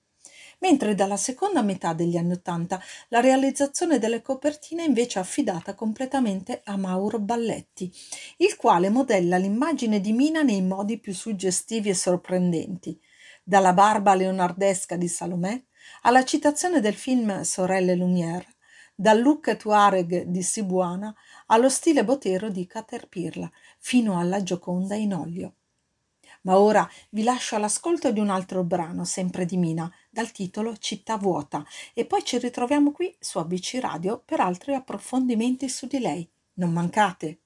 [0.58, 2.78] Mentre dalla seconda metà degli anni Ottanta
[3.08, 7.90] la realizzazione delle copertine è invece affidata completamente a Mauro Balletti,
[8.36, 13.00] il quale modella l'immagine di Mina nei modi più suggestivi e sorprendenti,
[13.42, 15.62] dalla barba leonardesca di Salomè
[16.02, 18.53] alla citazione del film Sorelle Lumière,
[18.94, 21.14] dal look Tuareg di Sibuana
[21.46, 25.54] allo stile botero di Caterpillar, fino alla Gioconda in olio.
[26.42, 31.16] Ma ora vi lascio all'ascolto di un altro brano, sempre di Mina, dal titolo Città
[31.16, 31.64] vuota,
[31.94, 36.28] e poi ci ritroviamo qui su ABC Radio per altri approfondimenti su di lei.
[36.54, 37.38] Non mancate!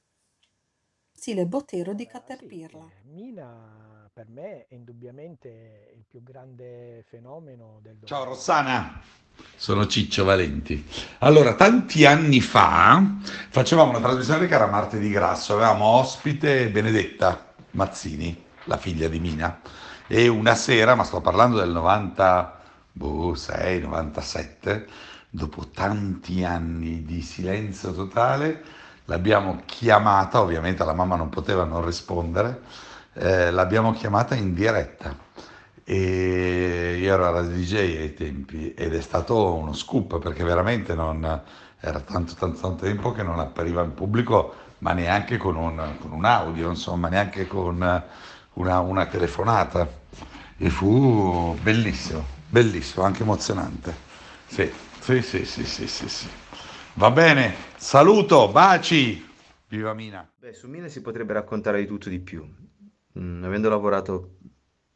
[1.12, 2.90] Stile Botero di Caterpillar.
[3.02, 9.00] Sì, Mina per me è indubbiamente il più grande fenomeno del Ciao Rossana,
[9.54, 10.84] sono Ciccio Valenti.
[11.18, 13.00] Allora, tanti anni fa
[13.48, 19.60] facevamo una trasmissione che era Martedì Grasso, avevamo ospite Benedetta Mazzini la figlia di Mina,
[20.08, 24.88] e una sera, ma sto parlando del 96, 97,
[25.30, 28.64] dopo tanti anni di silenzio totale,
[29.04, 32.86] l'abbiamo chiamata, ovviamente la mamma non poteva non rispondere,
[33.18, 35.16] eh, l'abbiamo chiamata in diretta
[35.84, 41.24] e io ero alla DJ ai tempi ed è stato uno scoop perché veramente non,
[41.80, 46.12] era tanto tanto tanto tempo che non appariva in pubblico ma neanche con un, con
[46.12, 48.04] un audio insomma neanche con
[48.52, 50.06] una, una telefonata
[50.60, 53.94] e fu bellissimo, bellissimo, anche emozionante.
[54.46, 56.28] Sì, sì, sì, sì, sì, sì, sì.
[56.94, 59.24] Va bene, saluto, baci,
[59.68, 60.28] viva Mina.
[60.36, 62.44] Beh, su Mina si potrebbe raccontare di tutto di più.
[63.20, 64.36] Mm, avendo lavorato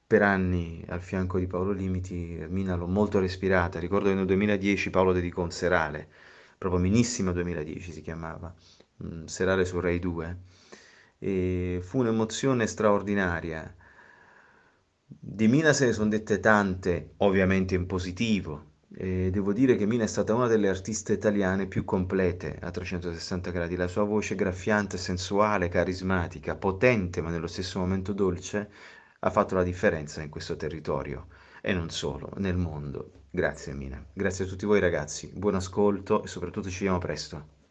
[0.07, 3.79] per anni al fianco di Paolo Limiti, Mina l'ho molto respirata.
[3.79, 6.09] Ricordo che nel 2010 Paolo dedicò un serale,
[6.59, 8.55] proprio Minissima 2010 si chiamava,
[8.99, 10.39] un serale su Rai 2
[11.19, 13.75] e fu un'emozione straordinaria.
[15.07, 20.05] Di Mina se ne sono dette tante, ovviamente in positivo, e devo dire che Mina
[20.05, 23.77] è stata una delle artiste italiane più complete a 360 gradi.
[23.77, 28.71] La sua voce graffiante, sensuale, carismatica, potente ma nello stesso momento dolce,
[29.21, 31.29] ha fatto la differenza in questo territorio
[31.61, 33.27] e non solo, nel mondo.
[33.31, 37.62] Grazie Mina, grazie a tutti voi ragazzi, buon ascolto e soprattutto ci vediamo presto.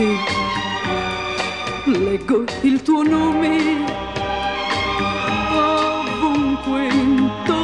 [0.00, 0.16] Te.
[1.84, 3.84] Leggo il tuo nome
[5.52, 7.59] ovunque intorno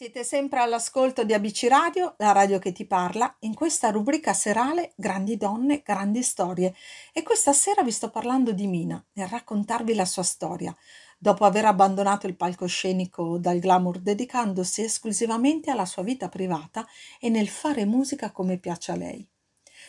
[0.00, 4.94] Siete sempre all'ascolto di ABC Radio, la radio che ti parla, in questa rubrica serale
[4.96, 6.74] Grandi donne, grandi storie.
[7.12, 10.74] E questa sera vi sto parlando di Mina, nel raccontarvi la sua storia,
[11.18, 16.86] dopo aver abbandonato il palcoscenico dal glamour dedicandosi esclusivamente alla sua vita privata
[17.18, 19.28] e nel fare musica come piace a lei.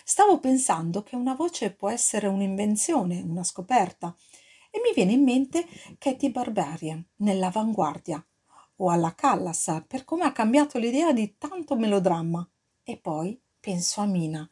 [0.04, 4.14] Stavo pensando che una voce può essere un'invenzione, una scoperta,
[4.72, 5.66] e mi viene in mente
[5.98, 8.22] Katy Barbarian nell'avanguardia
[8.82, 12.48] o alla Callas per come ha cambiato l'idea di tanto melodramma.
[12.84, 14.50] E poi penso a Mina,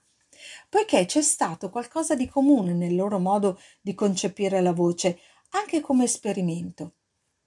[0.70, 5.20] poiché c'è stato qualcosa di comune nel loro modo di concepire la voce,
[5.52, 6.94] anche come esperimento.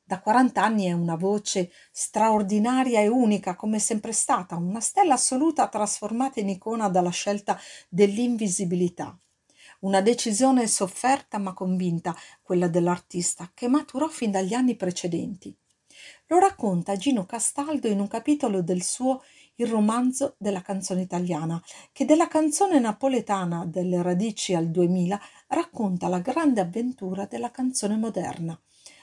[0.03, 5.69] Da 40 anni è una voce straordinaria e unica, come sempre stata, una stella assoluta
[5.69, 7.59] trasformata in icona dalla scelta
[7.89, 9.17] dell'invisibilità.
[9.81, 15.57] Una decisione sofferta ma convinta, quella dell'artista, che maturò fin dagli anni precedenti.
[16.27, 19.23] Lo racconta Gino Castaldo in un capitolo del suo
[19.57, 26.21] Il romanzo della canzone italiana, che della canzone napoletana delle radici al 2000 racconta la
[26.21, 28.59] grande avventura della canzone moderna.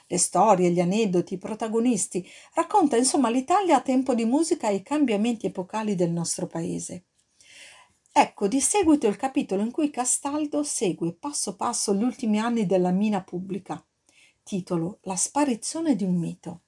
[0.06, 4.82] Le storie, gli aneddoti, i protagonisti, racconta insomma l'Italia a tempo di musica e i
[4.82, 7.04] cambiamenti epocali del nostro paese.
[8.12, 12.90] Ecco di seguito il capitolo in cui Castaldo segue passo passo gli ultimi anni della
[12.90, 13.82] mina pubblica.
[14.42, 16.62] Titolo La sparizione di un mito.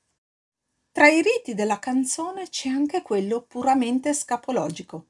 [0.93, 5.07] Tra i riti della canzone c'è anche quello puramente scapologico,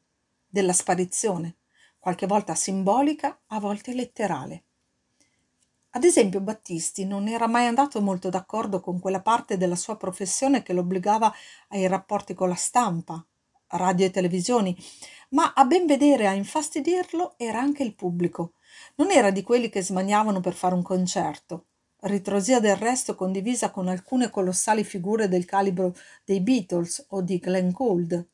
[0.46, 1.56] della sparizione,
[1.98, 4.62] qualche volta simbolica, a volte letterale.
[5.90, 10.62] Ad esempio Battisti non era mai andato molto d'accordo con quella parte della sua professione
[10.62, 11.34] che lo obbligava
[11.70, 13.26] ai rapporti con la stampa,
[13.70, 14.76] radio e televisioni,
[15.30, 18.52] ma a ben vedere a infastidirlo era anche il pubblico.
[18.94, 21.66] Non era di quelli che smaniavano per fare un concerto.
[22.04, 25.94] Ritrosia del resto condivisa con alcune colossali figure del calibro
[26.24, 28.28] dei Beatles o di Glenn Gould.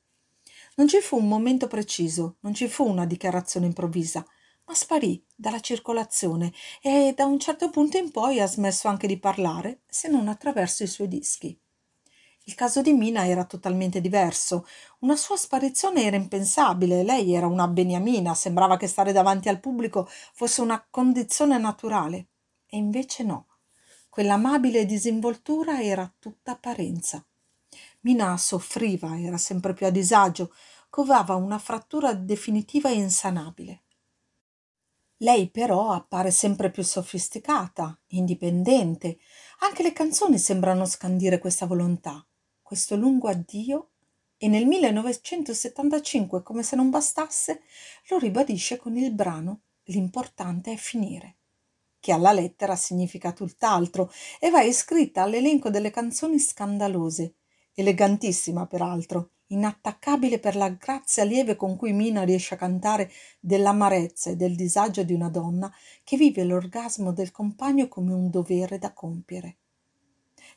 [0.77, 4.25] Non ci fu un momento preciso, non ci fu una dichiarazione improvvisa,
[4.65, 6.51] ma sparì dalla circolazione
[6.81, 10.83] e da un certo punto in poi ha smesso anche di parlare, se non attraverso
[10.83, 11.61] i suoi dischi.
[12.45, 14.67] Il caso di Mina era totalmente diverso.
[15.01, 17.03] Una sua sparizione era impensabile.
[17.03, 22.29] Lei era una beniamina, sembrava che stare davanti al pubblico fosse una condizione naturale.
[22.67, 23.48] E invece no.
[24.19, 27.25] Quell'amabile disinvoltura era tutta apparenza.
[28.01, 30.53] Mina soffriva, era sempre più a disagio,
[30.91, 33.83] covava una frattura definitiva e insanabile.
[35.19, 39.19] Lei però appare sempre più sofisticata, indipendente.
[39.61, 42.27] Anche le canzoni sembrano scandire questa volontà
[42.61, 43.91] questo lungo addio
[44.37, 47.63] e nel 1975, come se non bastasse,
[48.09, 49.61] lo ribadisce con il brano
[49.91, 51.38] L'importante è finire,
[52.01, 57.35] che alla lettera significa tutt'altro e va iscritta all'elenco delle canzoni scandalose,
[57.75, 64.37] elegantissima peraltro, inattaccabile per la grazia lieve con cui Mina riesce a cantare dell'amarezza e
[64.37, 65.73] del disagio di una donna
[66.05, 69.57] che vive l'orgasmo del compagno come un dovere da compiere.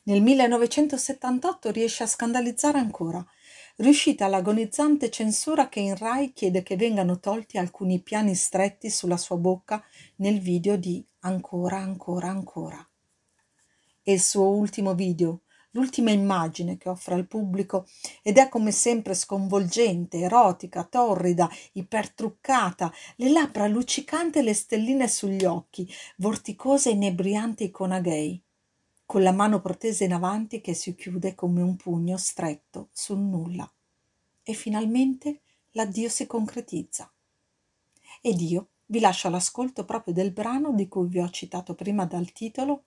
[0.04, 3.24] Nel 1978 riesce a scandalizzare ancora,
[3.76, 9.36] riuscita l'agonizzante censura che in Rai chiede che vengano tolti alcuni piani stretti sulla sua
[9.36, 9.82] bocca
[10.16, 12.84] nel video di Ancora, ancora, ancora.
[14.02, 17.86] E il suo ultimo video, l'ultima immagine che offre al pubblico
[18.22, 25.44] ed è come sempre sconvolgente, erotica, torrida, ipertruccata, le labbra luccicanti e le stelline sugli
[25.44, 28.42] occhi, vorticosa e inebriante icona gay
[29.04, 33.70] con la mano protesa in avanti che si chiude come un pugno stretto sul nulla.
[34.42, 35.42] E finalmente
[35.72, 37.12] l'addio si concretizza.
[38.20, 42.32] Ed io vi lascio all'ascolto proprio del brano di cui vi ho citato prima dal
[42.32, 42.84] titolo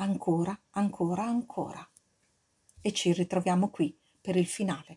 [0.00, 1.90] Ancora, ancora, ancora.
[2.80, 4.96] E ci ritroviamo qui per il finale.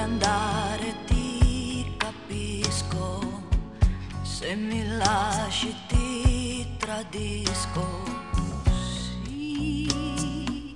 [0.00, 3.42] Vuoi andare ti capisco,
[4.22, 7.84] se mi lasci ti tradisco.
[9.24, 10.72] Sì.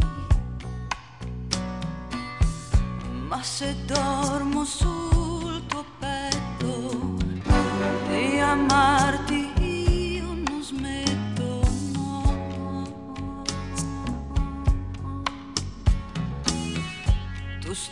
[3.28, 7.16] Ma se dormo sul tuo petto
[8.08, 9.03] di amarti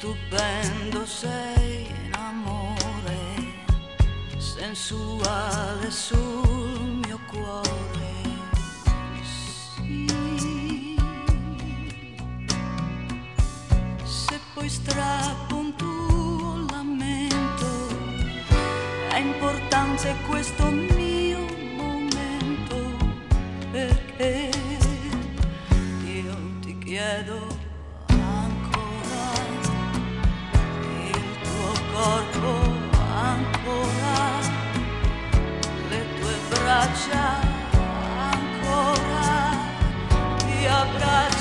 [0.02, 3.54] stupendo sei in amore,
[4.36, 8.10] sensuale sul mio cuore.
[9.22, 10.96] Sì.
[14.02, 17.86] Se poi strappo un tuo lamento,
[19.08, 21.46] è importante questo mio
[21.76, 22.96] momento,
[23.70, 24.50] perché
[26.04, 27.51] io ti chiedo
[32.02, 32.52] corpo
[33.14, 34.40] ancora,
[35.88, 37.24] le tue braccia
[38.32, 39.30] ancora,
[40.44, 41.31] di abbracciarmi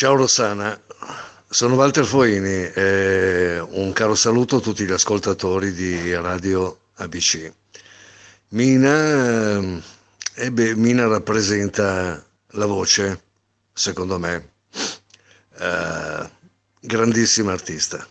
[0.00, 0.80] Ciao Rossana,
[1.46, 7.52] sono Walter Foini e un caro saluto a tutti gli ascoltatori di Radio ABC.
[8.48, 9.58] Mina,
[10.36, 13.24] eh Mina rappresenta la voce,
[13.74, 14.52] secondo me,
[15.58, 16.30] eh,
[16.80, 18.02] grandissima artista.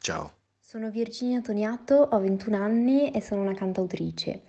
[0.00, 0.32] Ciao.
[0.58, 4.42] Sono Virginia Toniato, ho 21 anni e sono una cantautrice.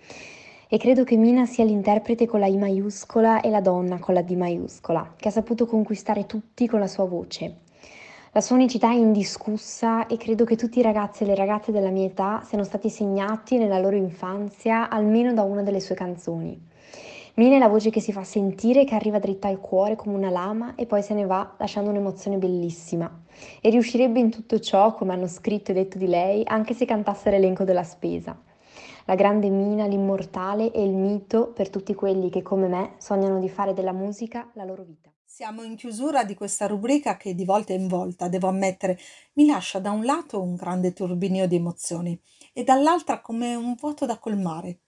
[0.74, 4.22] E credo che Mina sia l'interprete con la I maiuscola e la donna con la
[4.22, 7.56] D maiuscola, che ha saputo conquistare tutti con la sua voce.
[8.32, 11.90] La sua unicità è indiscussa e credo che tutti i ragazzi e le ragazze della
[11.90, 16.58] mia età siano stati segnati nella loro infanzia almeno da una delle sue canzoni.
[17.34, 20.30] Mina è la voce che si fa sentire, che arriva dritta al cuore come una
[20.30, 23.14] lama e poi se ne va lasciando un'emozione bellissima.
[23.60, 27.28] E riuscirebbe in tutto ciò, come hanno scritto e detto di lei, anche se cantasse
[27.28, 28.34] l'elenco della spesa.
[29.06, 33.48] La grande Mina, l'immortale e il mito per tutti quelli che come me sognano di
[33.48, 35.12] fare della musica la loro vita.
[35.24, 38.98] Siamo in chiusura di questa rubrica che di volta in volta, devo ammettere,
[39.32, 42.20] mi lascia da un lato un grande turbinio di emozioni
[42.52, 44.80] e dall'altra come un vuoto da colmare,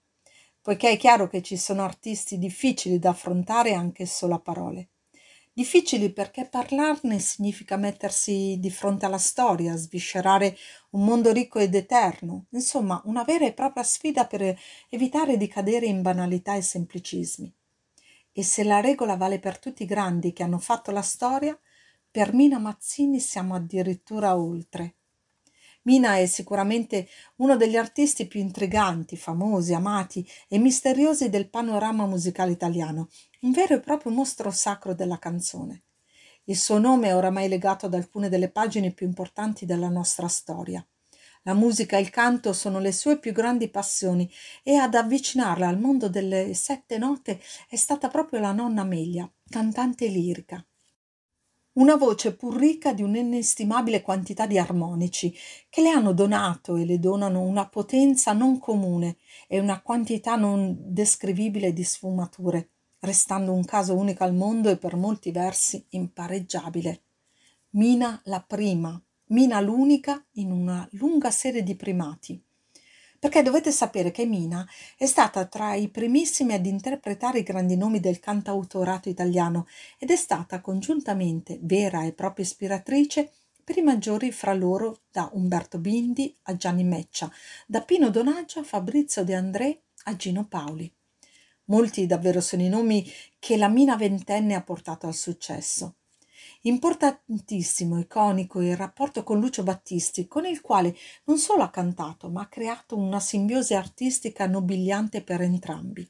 [0.60, 4.90] poiché è chiaro che ci sono artisti difficili da affrontare anche solo a parole.
[5.56, 10.56] Difficili perché parlarne significa mettersi di fronte alla storia, sviscerare
[10.90, 15.86] un mondo ricco ed eterno, insomma una vera e propria sfida per evitare di cadere
[15.86, 17.54] in banalità e semplicismi.
[18.32, 21.56] E se la regola vale per tutti i grandi che hanno fatto la storia,
[22.10, 24.94] per Mina Mazzini siamo addirittura oltre.
[25.86, 32.52] Mina è sicuramente uno degli artisti più intriganti, famosi, amati e misteriosi del panorama musicale
[32.52, 33.08] italiano,
[33.42, 35.82] un vero e proprio mostro sacro della canzone.
[36.44, 40.86] Il suo nome è oramai legato ad alcune delle pagine più importanti della nostra storia.
[41.42, 44.30] La musica e il canto sono le sue più grandi passioni
[44.62, 50.06] e ad avvicinarla al mondo delle sette note è stata proprio la nonna Amelia, cantante
[50.06, 50.64] lirica.
[51.76, 55.34] Una voce pur ricca di un'inestimabile quantità di armonici
[55.68, 59.16] che le hanno donato e le donano una potenza non comune
[59.48, 62.68] e una quantità non descrivibile di sfumature,
[63.00, 67.02] restando un caso unico al mondo e per molti versi impareggiabile.
[67.70, 72.40] Mina la prima, Mina l'unica in una lunga serie di primati
[73.24, 74.68] perché dovete sapere che Mina
[74.98, 79.66] è stata tra i primissimi ad interpretare i grandi nomi del cantautorato italiano
[79.98, 83.32] ed è stata congiuntamente vera e propria ispiratrice
[83.64, 87.32] per i maggiori fra loro da Umberto Bindi a Gianni Meccia,
[87.66, 90.92] da Pino Donaggio a Fabrizio De André a Gino Paoli.
[91.68, 95.94] Molti davvero sono i nomi che la Mina ventenne ha portato al successo.
[96.66, 102.42] Importantissimo, iconico il rapporto con Lucio Battisti, con il quale non solo ha cantato, ma
[102.42, 106.08] ha creato una simbiosi artistica nobiliante per entrambi.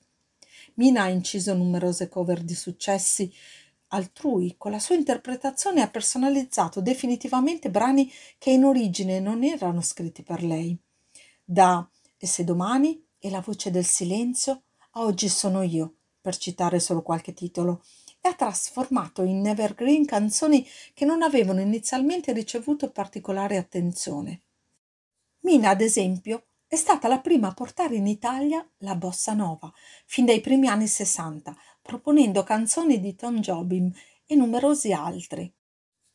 [0.75, 3.33] Mina ha inciso numerose cover di successi
[3.89, 10.23] altrui, con la sua interpretazione ha personalizzato definitivamente brani che in origine non erano scritti
[10.23, 10.79] per lei.
[11.45, 11.85] Da
[12.17, 17.03] E se domani e La voce del silenzio a Oggi sono io, per citare solo
[17.03, 17.83] qualche titolo
[18.25, 24.45] e ha trasformato in evergreen canzoni che non avevano inizialmente ricevuto particolare attenzione.
[25.41, 29.71] Mina, ad esempio, è stata la prima a portare in Italia la bossa nova,
[30.07, 33.93] fin dai primi anni sessanta, proponendo canzoni di Tom Jobim
[34.25, 35.53] e numerosi altri.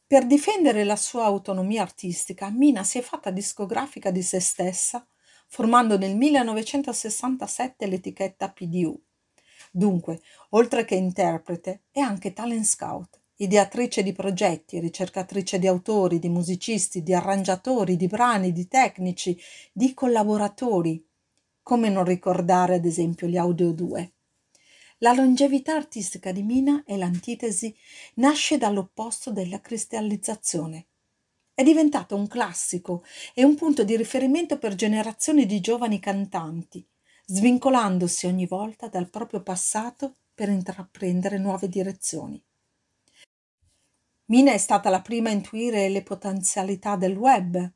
[0.07, 5.07] Per difendere la sua autonomia artistica, Mina si è fatta discografica di se stessa,
[5.47, 8.99] formando nel 1967 l'etichetta PDU.
[9.71, 16.27] Dunque, oltre che interprete, è anche talent scout ideatrice di progetti, ricercatrice di autori, di
[16.27, 19.37] musicisti, di arrangiatori, di brani, di tecnici,
[19.71, 21.01] di collaboratori.
[21.63, 24.11] Come non ricordare ad esempio gli Audio 2?
[24.97, 27.73] La longevità artistica di Mina e l'antitesi
[28.15, 30.87] nasce dall'opposto della cristallizzazione.
[31.53, 36.85] È diventato un classico e un punto di riferimento per generazioni di giovani cantanti,
[37.31, 42.43] svincolandosi ogni volta dal proprio passato per intraprendere nuove direzioni.
[44.25, 47.71] Mina è stata la prima a intuire le potenzialità del web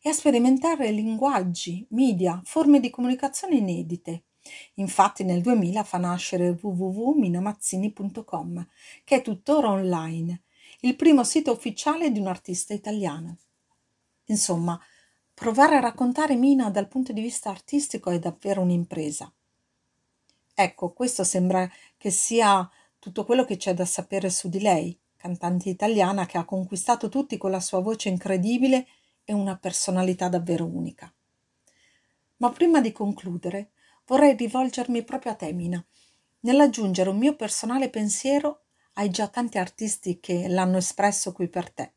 [0.00, 4.24] e a sperimentare linguaggi, media, forme di comunicazione inedite.
[4.74, 8.68] Infatti nel 2000 fa nascere www.minamazzini.com,
[9.04, 10.42] che è tuttora online,
[10.80, 13.38] il primo sito ufficiale di un artista italiano.
[14.26, 14.80] Insomma,
[15.36, 19.30] provare a raccontare Mina dal punto di vista artistico è davvero un'impresa.
[20.54, 22.66] Ecco, questo sembra che sia
[22.98, 27.36] tutto quello che c'è da sapere su di lei cantante italiana che ha conquistato tutti
[27.36, 28.86] con la sua voce incredibile
[29.24, 31.12] e una personalità davvero unica.
[32.38, 33.72] Ma prima di concludere
[34.06, 35.84] vorrei rivolgermi proprio a te, Mina,
[36.40, 38.62] nell'aggiungere un mio personale pensiero
[38.94, 41.95] ai già tanti artisti che l'hanno espresso qui per te.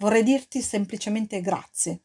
[0.00, 2.04] Vorrei dirti semplicemente grazie.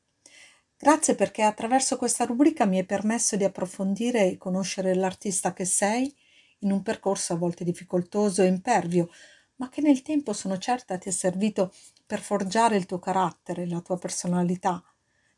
[0.78, 6.14] Grazie perché attraverso questa rubrica mi hai permesso di approfondire e conoscere l'artista che sei
[6.60, 9.10] in un percorso a volte difficoltoso e impervio,
[9.56, 11.74] ma che nel tempo sono certa ti è servito
[12.06, 14.84] per forgiare il tuo carattere, la tua personalità,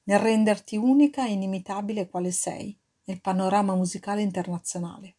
[0.05, 5.17] nel renderti unica e inimitabile quale sei nel panorama musicale internazionale.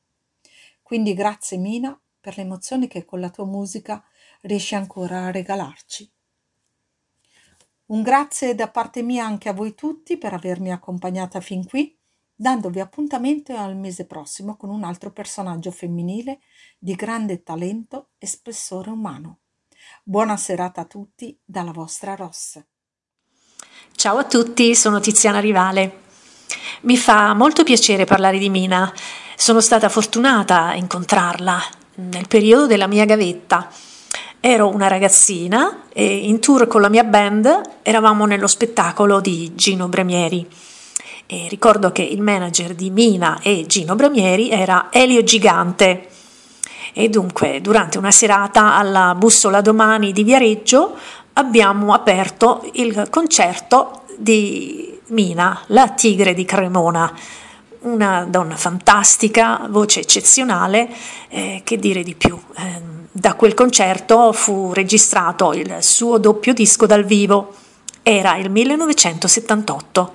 [0.83, 4.05] Quindi grazie Mina per le emozioni che con la tua musica
[4.41, 6.11] riesci ancora a regalarci.
[7.89, 11.97] Un grazie da parte mia anche a voi tutti per avermi accompagnata fin qui
[12.35, 16.41] dandovi appuntamento al mese prossimo con un altro personaggio femminile
[16.79, 19.39] di grande talento e spessore umano.
[20.03, 22.63] Buona serata a tutti dalla vostra Ross.
[23.95, 26.01] Ciao a tutti, sono Tiziana Rivale.
[26.83, 28.93] Mi fa molto piacere parlare di Mina.
[29.35, 31.59] Sono stata fortunata a incontrarla
[31.95, 33.73] nel periodo della mia gavetta.
[34.41, 39.89] Ero una ragazzina e in tour con la mia band eravamo nello spettacolo di Gino
[39.89, 40.47] Bremieri.
[41.27, 46.09] E ricordo che il manager di Mina e Gino Bramieri era Elio Gigante.
[46.93, 50.97] E dunque, durante una serata alla Bussola Domani di Viareggio
[51.33, 57.13] abbiamo aperto il concerto di Mina, la tigre di Cremona.
[57.81, 60.89] Una donna fantastica, voce eccezionale,
[61.29, 62.39] eh, che dire di più.
[62.57, 67.53] Eh, da quel concerto fu registrato il suo doppio disco dal vivo.
[68.03, 70.15] Era il 1978.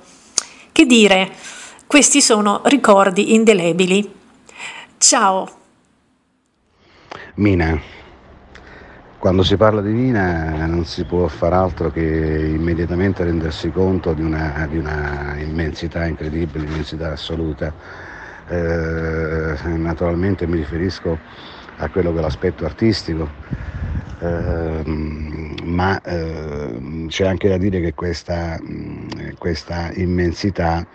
[0.72, 1.32] Che dire,
[1.86, 4.10] questi sono ricordi indelebili.
[4.97, 5.49] Ciao.
[7.36, 7.78] Mina.
[9.20, 14.22] Quando si parla di Mina non si può far altro che immediatamente rendersi conto di
[14.22, 17.74] una, di una immensità incredibile, immensità assoluta.
[18.47, 21.20] Eh, naturalmente mi riferisco
[21.78, 23.32] a quello che è l'aspetto artistico,
[24.19, 24.84] eh,
[25.64, 28.60] ma eh, c'è anche da dire che questa,
[29.38, 30.85] questa, immensità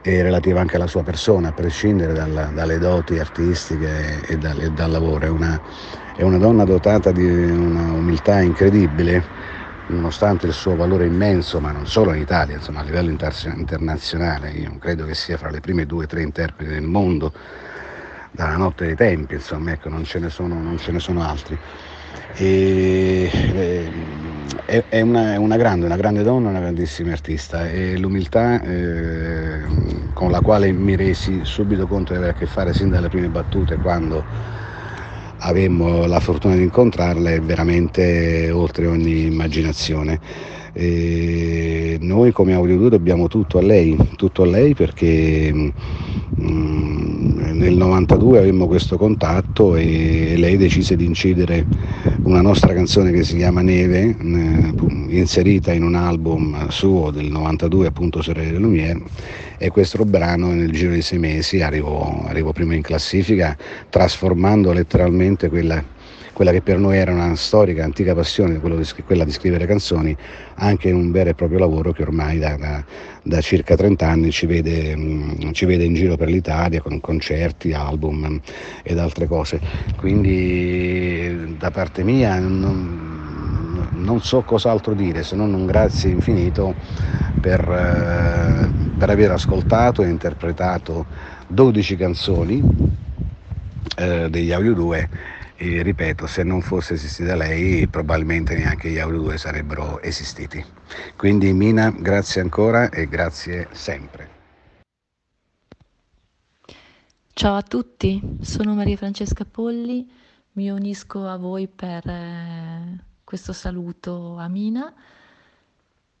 [0.00, 4.70] è relativa anche alla sua persona, a prescindere dalla, dalle doti artistiche e, dal, e
[4.70, 5.26] dal lavoro.
[5.26, 5.60] È una,
[6.14, 9.28] è una, donna dotata di una umiltà incredibile,
[9.86, 14.50] nonostante il suo valore immenso, ma non solo in Italia, insomma, a livello inter- internazionale.
[14.50, 17.32] Io credo che sia fra le prime due o tre interpreti del mondo
[18.32, 21.56] dalla notte dei tempi, insomma, ecco, non ce ne sono, non ce ne sono altri.
[22.34, 23.30] E,
[24.64, 29.60] è, è, una, una, grande, una grande donna, una grandissima artista e l'umiltà eh,
[30.14, 33.28] con la quale mi resi subito conto di avere a che fare sin dalle prime
[33.28, 34.24] battute quando
[35.38, 40.18] avemmo la fortuna di incontrarla è veramente oltre ogni immaginazione.
[40.74, 45.70] E noi come Audio 2 dobbiamo tutto a lei, tutto a lei perché mm,
[47.52, 51.66] nel 92 avemmo questo contatto e lei decise di incidere
[52.22, 54.74] una nostra canzone che si chiama Neve, eh,
[55.08, 59.00] inserita in un album suo del 92 appunto Sorelle Lumière.
[59.58, 63.56] E questo brano nel giro di sei mesi arrivò, arrivò prima in classifica
[63.90, 65.84] trasformando letteralmente quella
[66.32, 70.16] quella che per noi era una storica, antica passione, quella di scrivere canzoni,
[70.54, 72.84] anche in un vero e proprio lavoro che ormai da, da,
[73.22, 77.72] da circa 30 anni ci vede, mm, ci vede, in giro per l'Italia con concerti,
[77.72, 78.40] album mh,
[78.82, 79.60] ed altre cose.
[79.96, 86.74] Quindi da parte mia non, non so cos'altro dire se non un grazie infinito
[87.40, 91.06] per, eh, per aver ascoltato e interpretato
[91.48, 92.62] 12 canzoni
[93.96, 95.08] eh, degli Audio 2
[95.64, 100.60] E, ripeto, se non fosse esistita lei probabilmente neanche gli Audio 2 sarebbero esistiti.
[101.16, 104.30] Quindi Mina, grazie ancora e grazie sempre.
[107.32, 110.10] Ciao a tutti, sono Maria Francesca Polli,
[110.54, 114.92] mi unisco a voi per eh, questo saluto a Mina.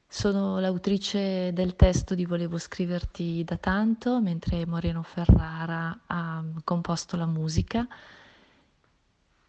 [0.06, 7.26] Sono l'autrice del testo di Volevo scriverti da tanto, mentre Moreno Ferrara ha composto la
[7.26, 7.88] musica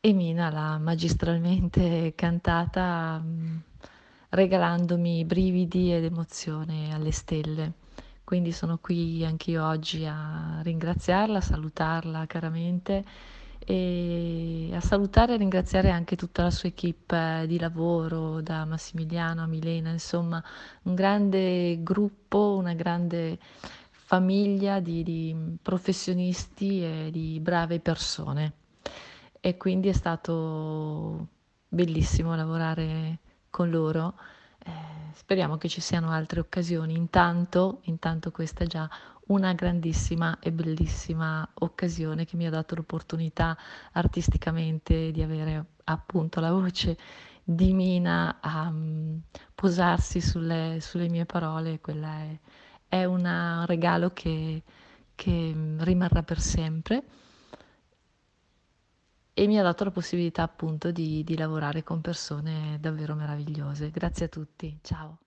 [0.06, 3.58] e Mina l'ha magistralmente cantata mm,
[4.32, 7.72] regalandomi brividi ed emozione alle stelle.
[8.26, 13.06] Quindi sono qui anch'io oggi a ringraziarla, a salutarla caramente
[13.60, 19.48] e a salutare e ringraziare anche tutta la sua equipe di lavoro, da Massimiliano a
[19.48, 20.44] Milena, insomma
[20.82, 23.40] un grande gruppo, una grande
[23.90, 28.63] famiglia di, di professionisti e di brave persone.
[29.46, 31.28] E quindi è stato
[31.68, 34.18] bellissimo lavorare con loro.
[34.58, 34.72] Eh,
[35.12, 36.96] speriamo che ci siano altre occasioni.
[36.96, 38.90] Intanto, intanto questa è già
[39.28, 43.58] una grandissima e bellissima occasione che mi ha dato l'opportunità
[43.92, 46.98] artisticamente di avere appunto la voce
[47.44, 49.20] di Mina a um,
[49.54, 51.82] posarsi sulle, sulle, mie parole.
[51.82, 52.40] Quella è,
[52.88, 54.64] è un regalo che,
[55.16, 57.04] che rimarrà per sempre
[59.34, 63.90] e mi ha dato la possibilità appunto di, di lavorare con persone davvero meravigliose.
[63.92, 65.23] Grazie a tutti, ciao.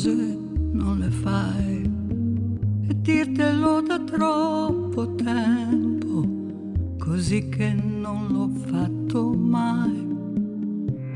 [0.00, 0.38] Cose
[0.72, 1.82] non le fai
[2.88, 6.24] e dirtelo da troppo tempo,
[6.98, 10.08] così che non l'ho fatto mai.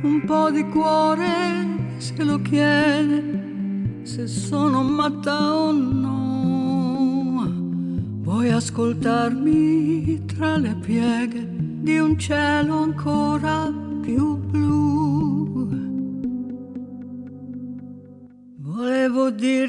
[0.03, 7.53] Un po' di cuore se lo chiede, se sono matta o no.
[8.23, 11.49] Vuoi ascoltarmi tra le pieghe
[11.81, 14.84] di un cielo ancora più blu?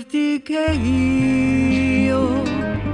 [0.10, 2.44] Dirti che io,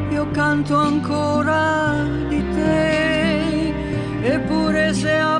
[0.09, 3.73] io canto ancora di te,
[4.23, 5.39] eppure se a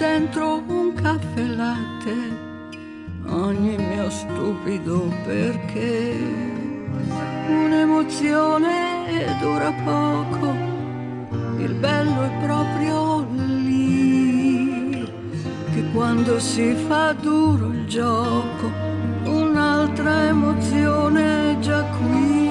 [0.00, 2.14] dentro un caffè latte
[3.26, 6.16] ogni mio stupido perché.
[7.48, 10.54] Un'emozione dura poco,
[11.58, 15.06] il bello è proprio lì,
[15.74, 18.70] che quando si fa duro il gioco,
[19.24, 22.48] un'altra emozione è già qui.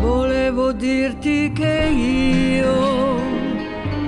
[0.00, 3.35] volevo dirti che io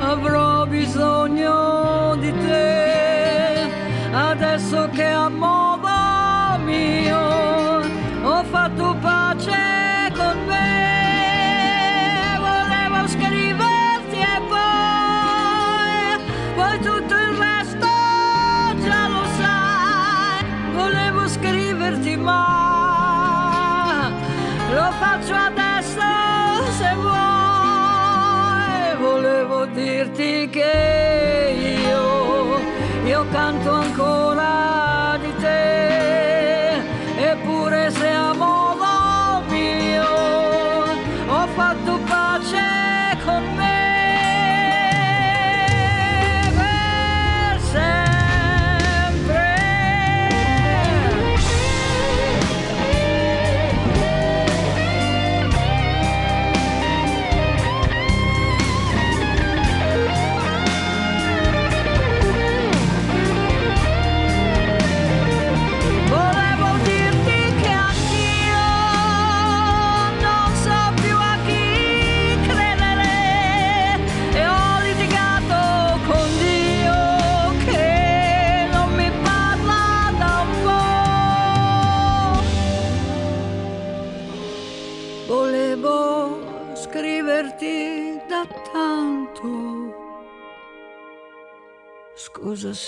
[0.09, 3.71] avrò bisogno di te.
[4.11, 5.29] Adesso che a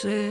[0.01, 0.30] Sit.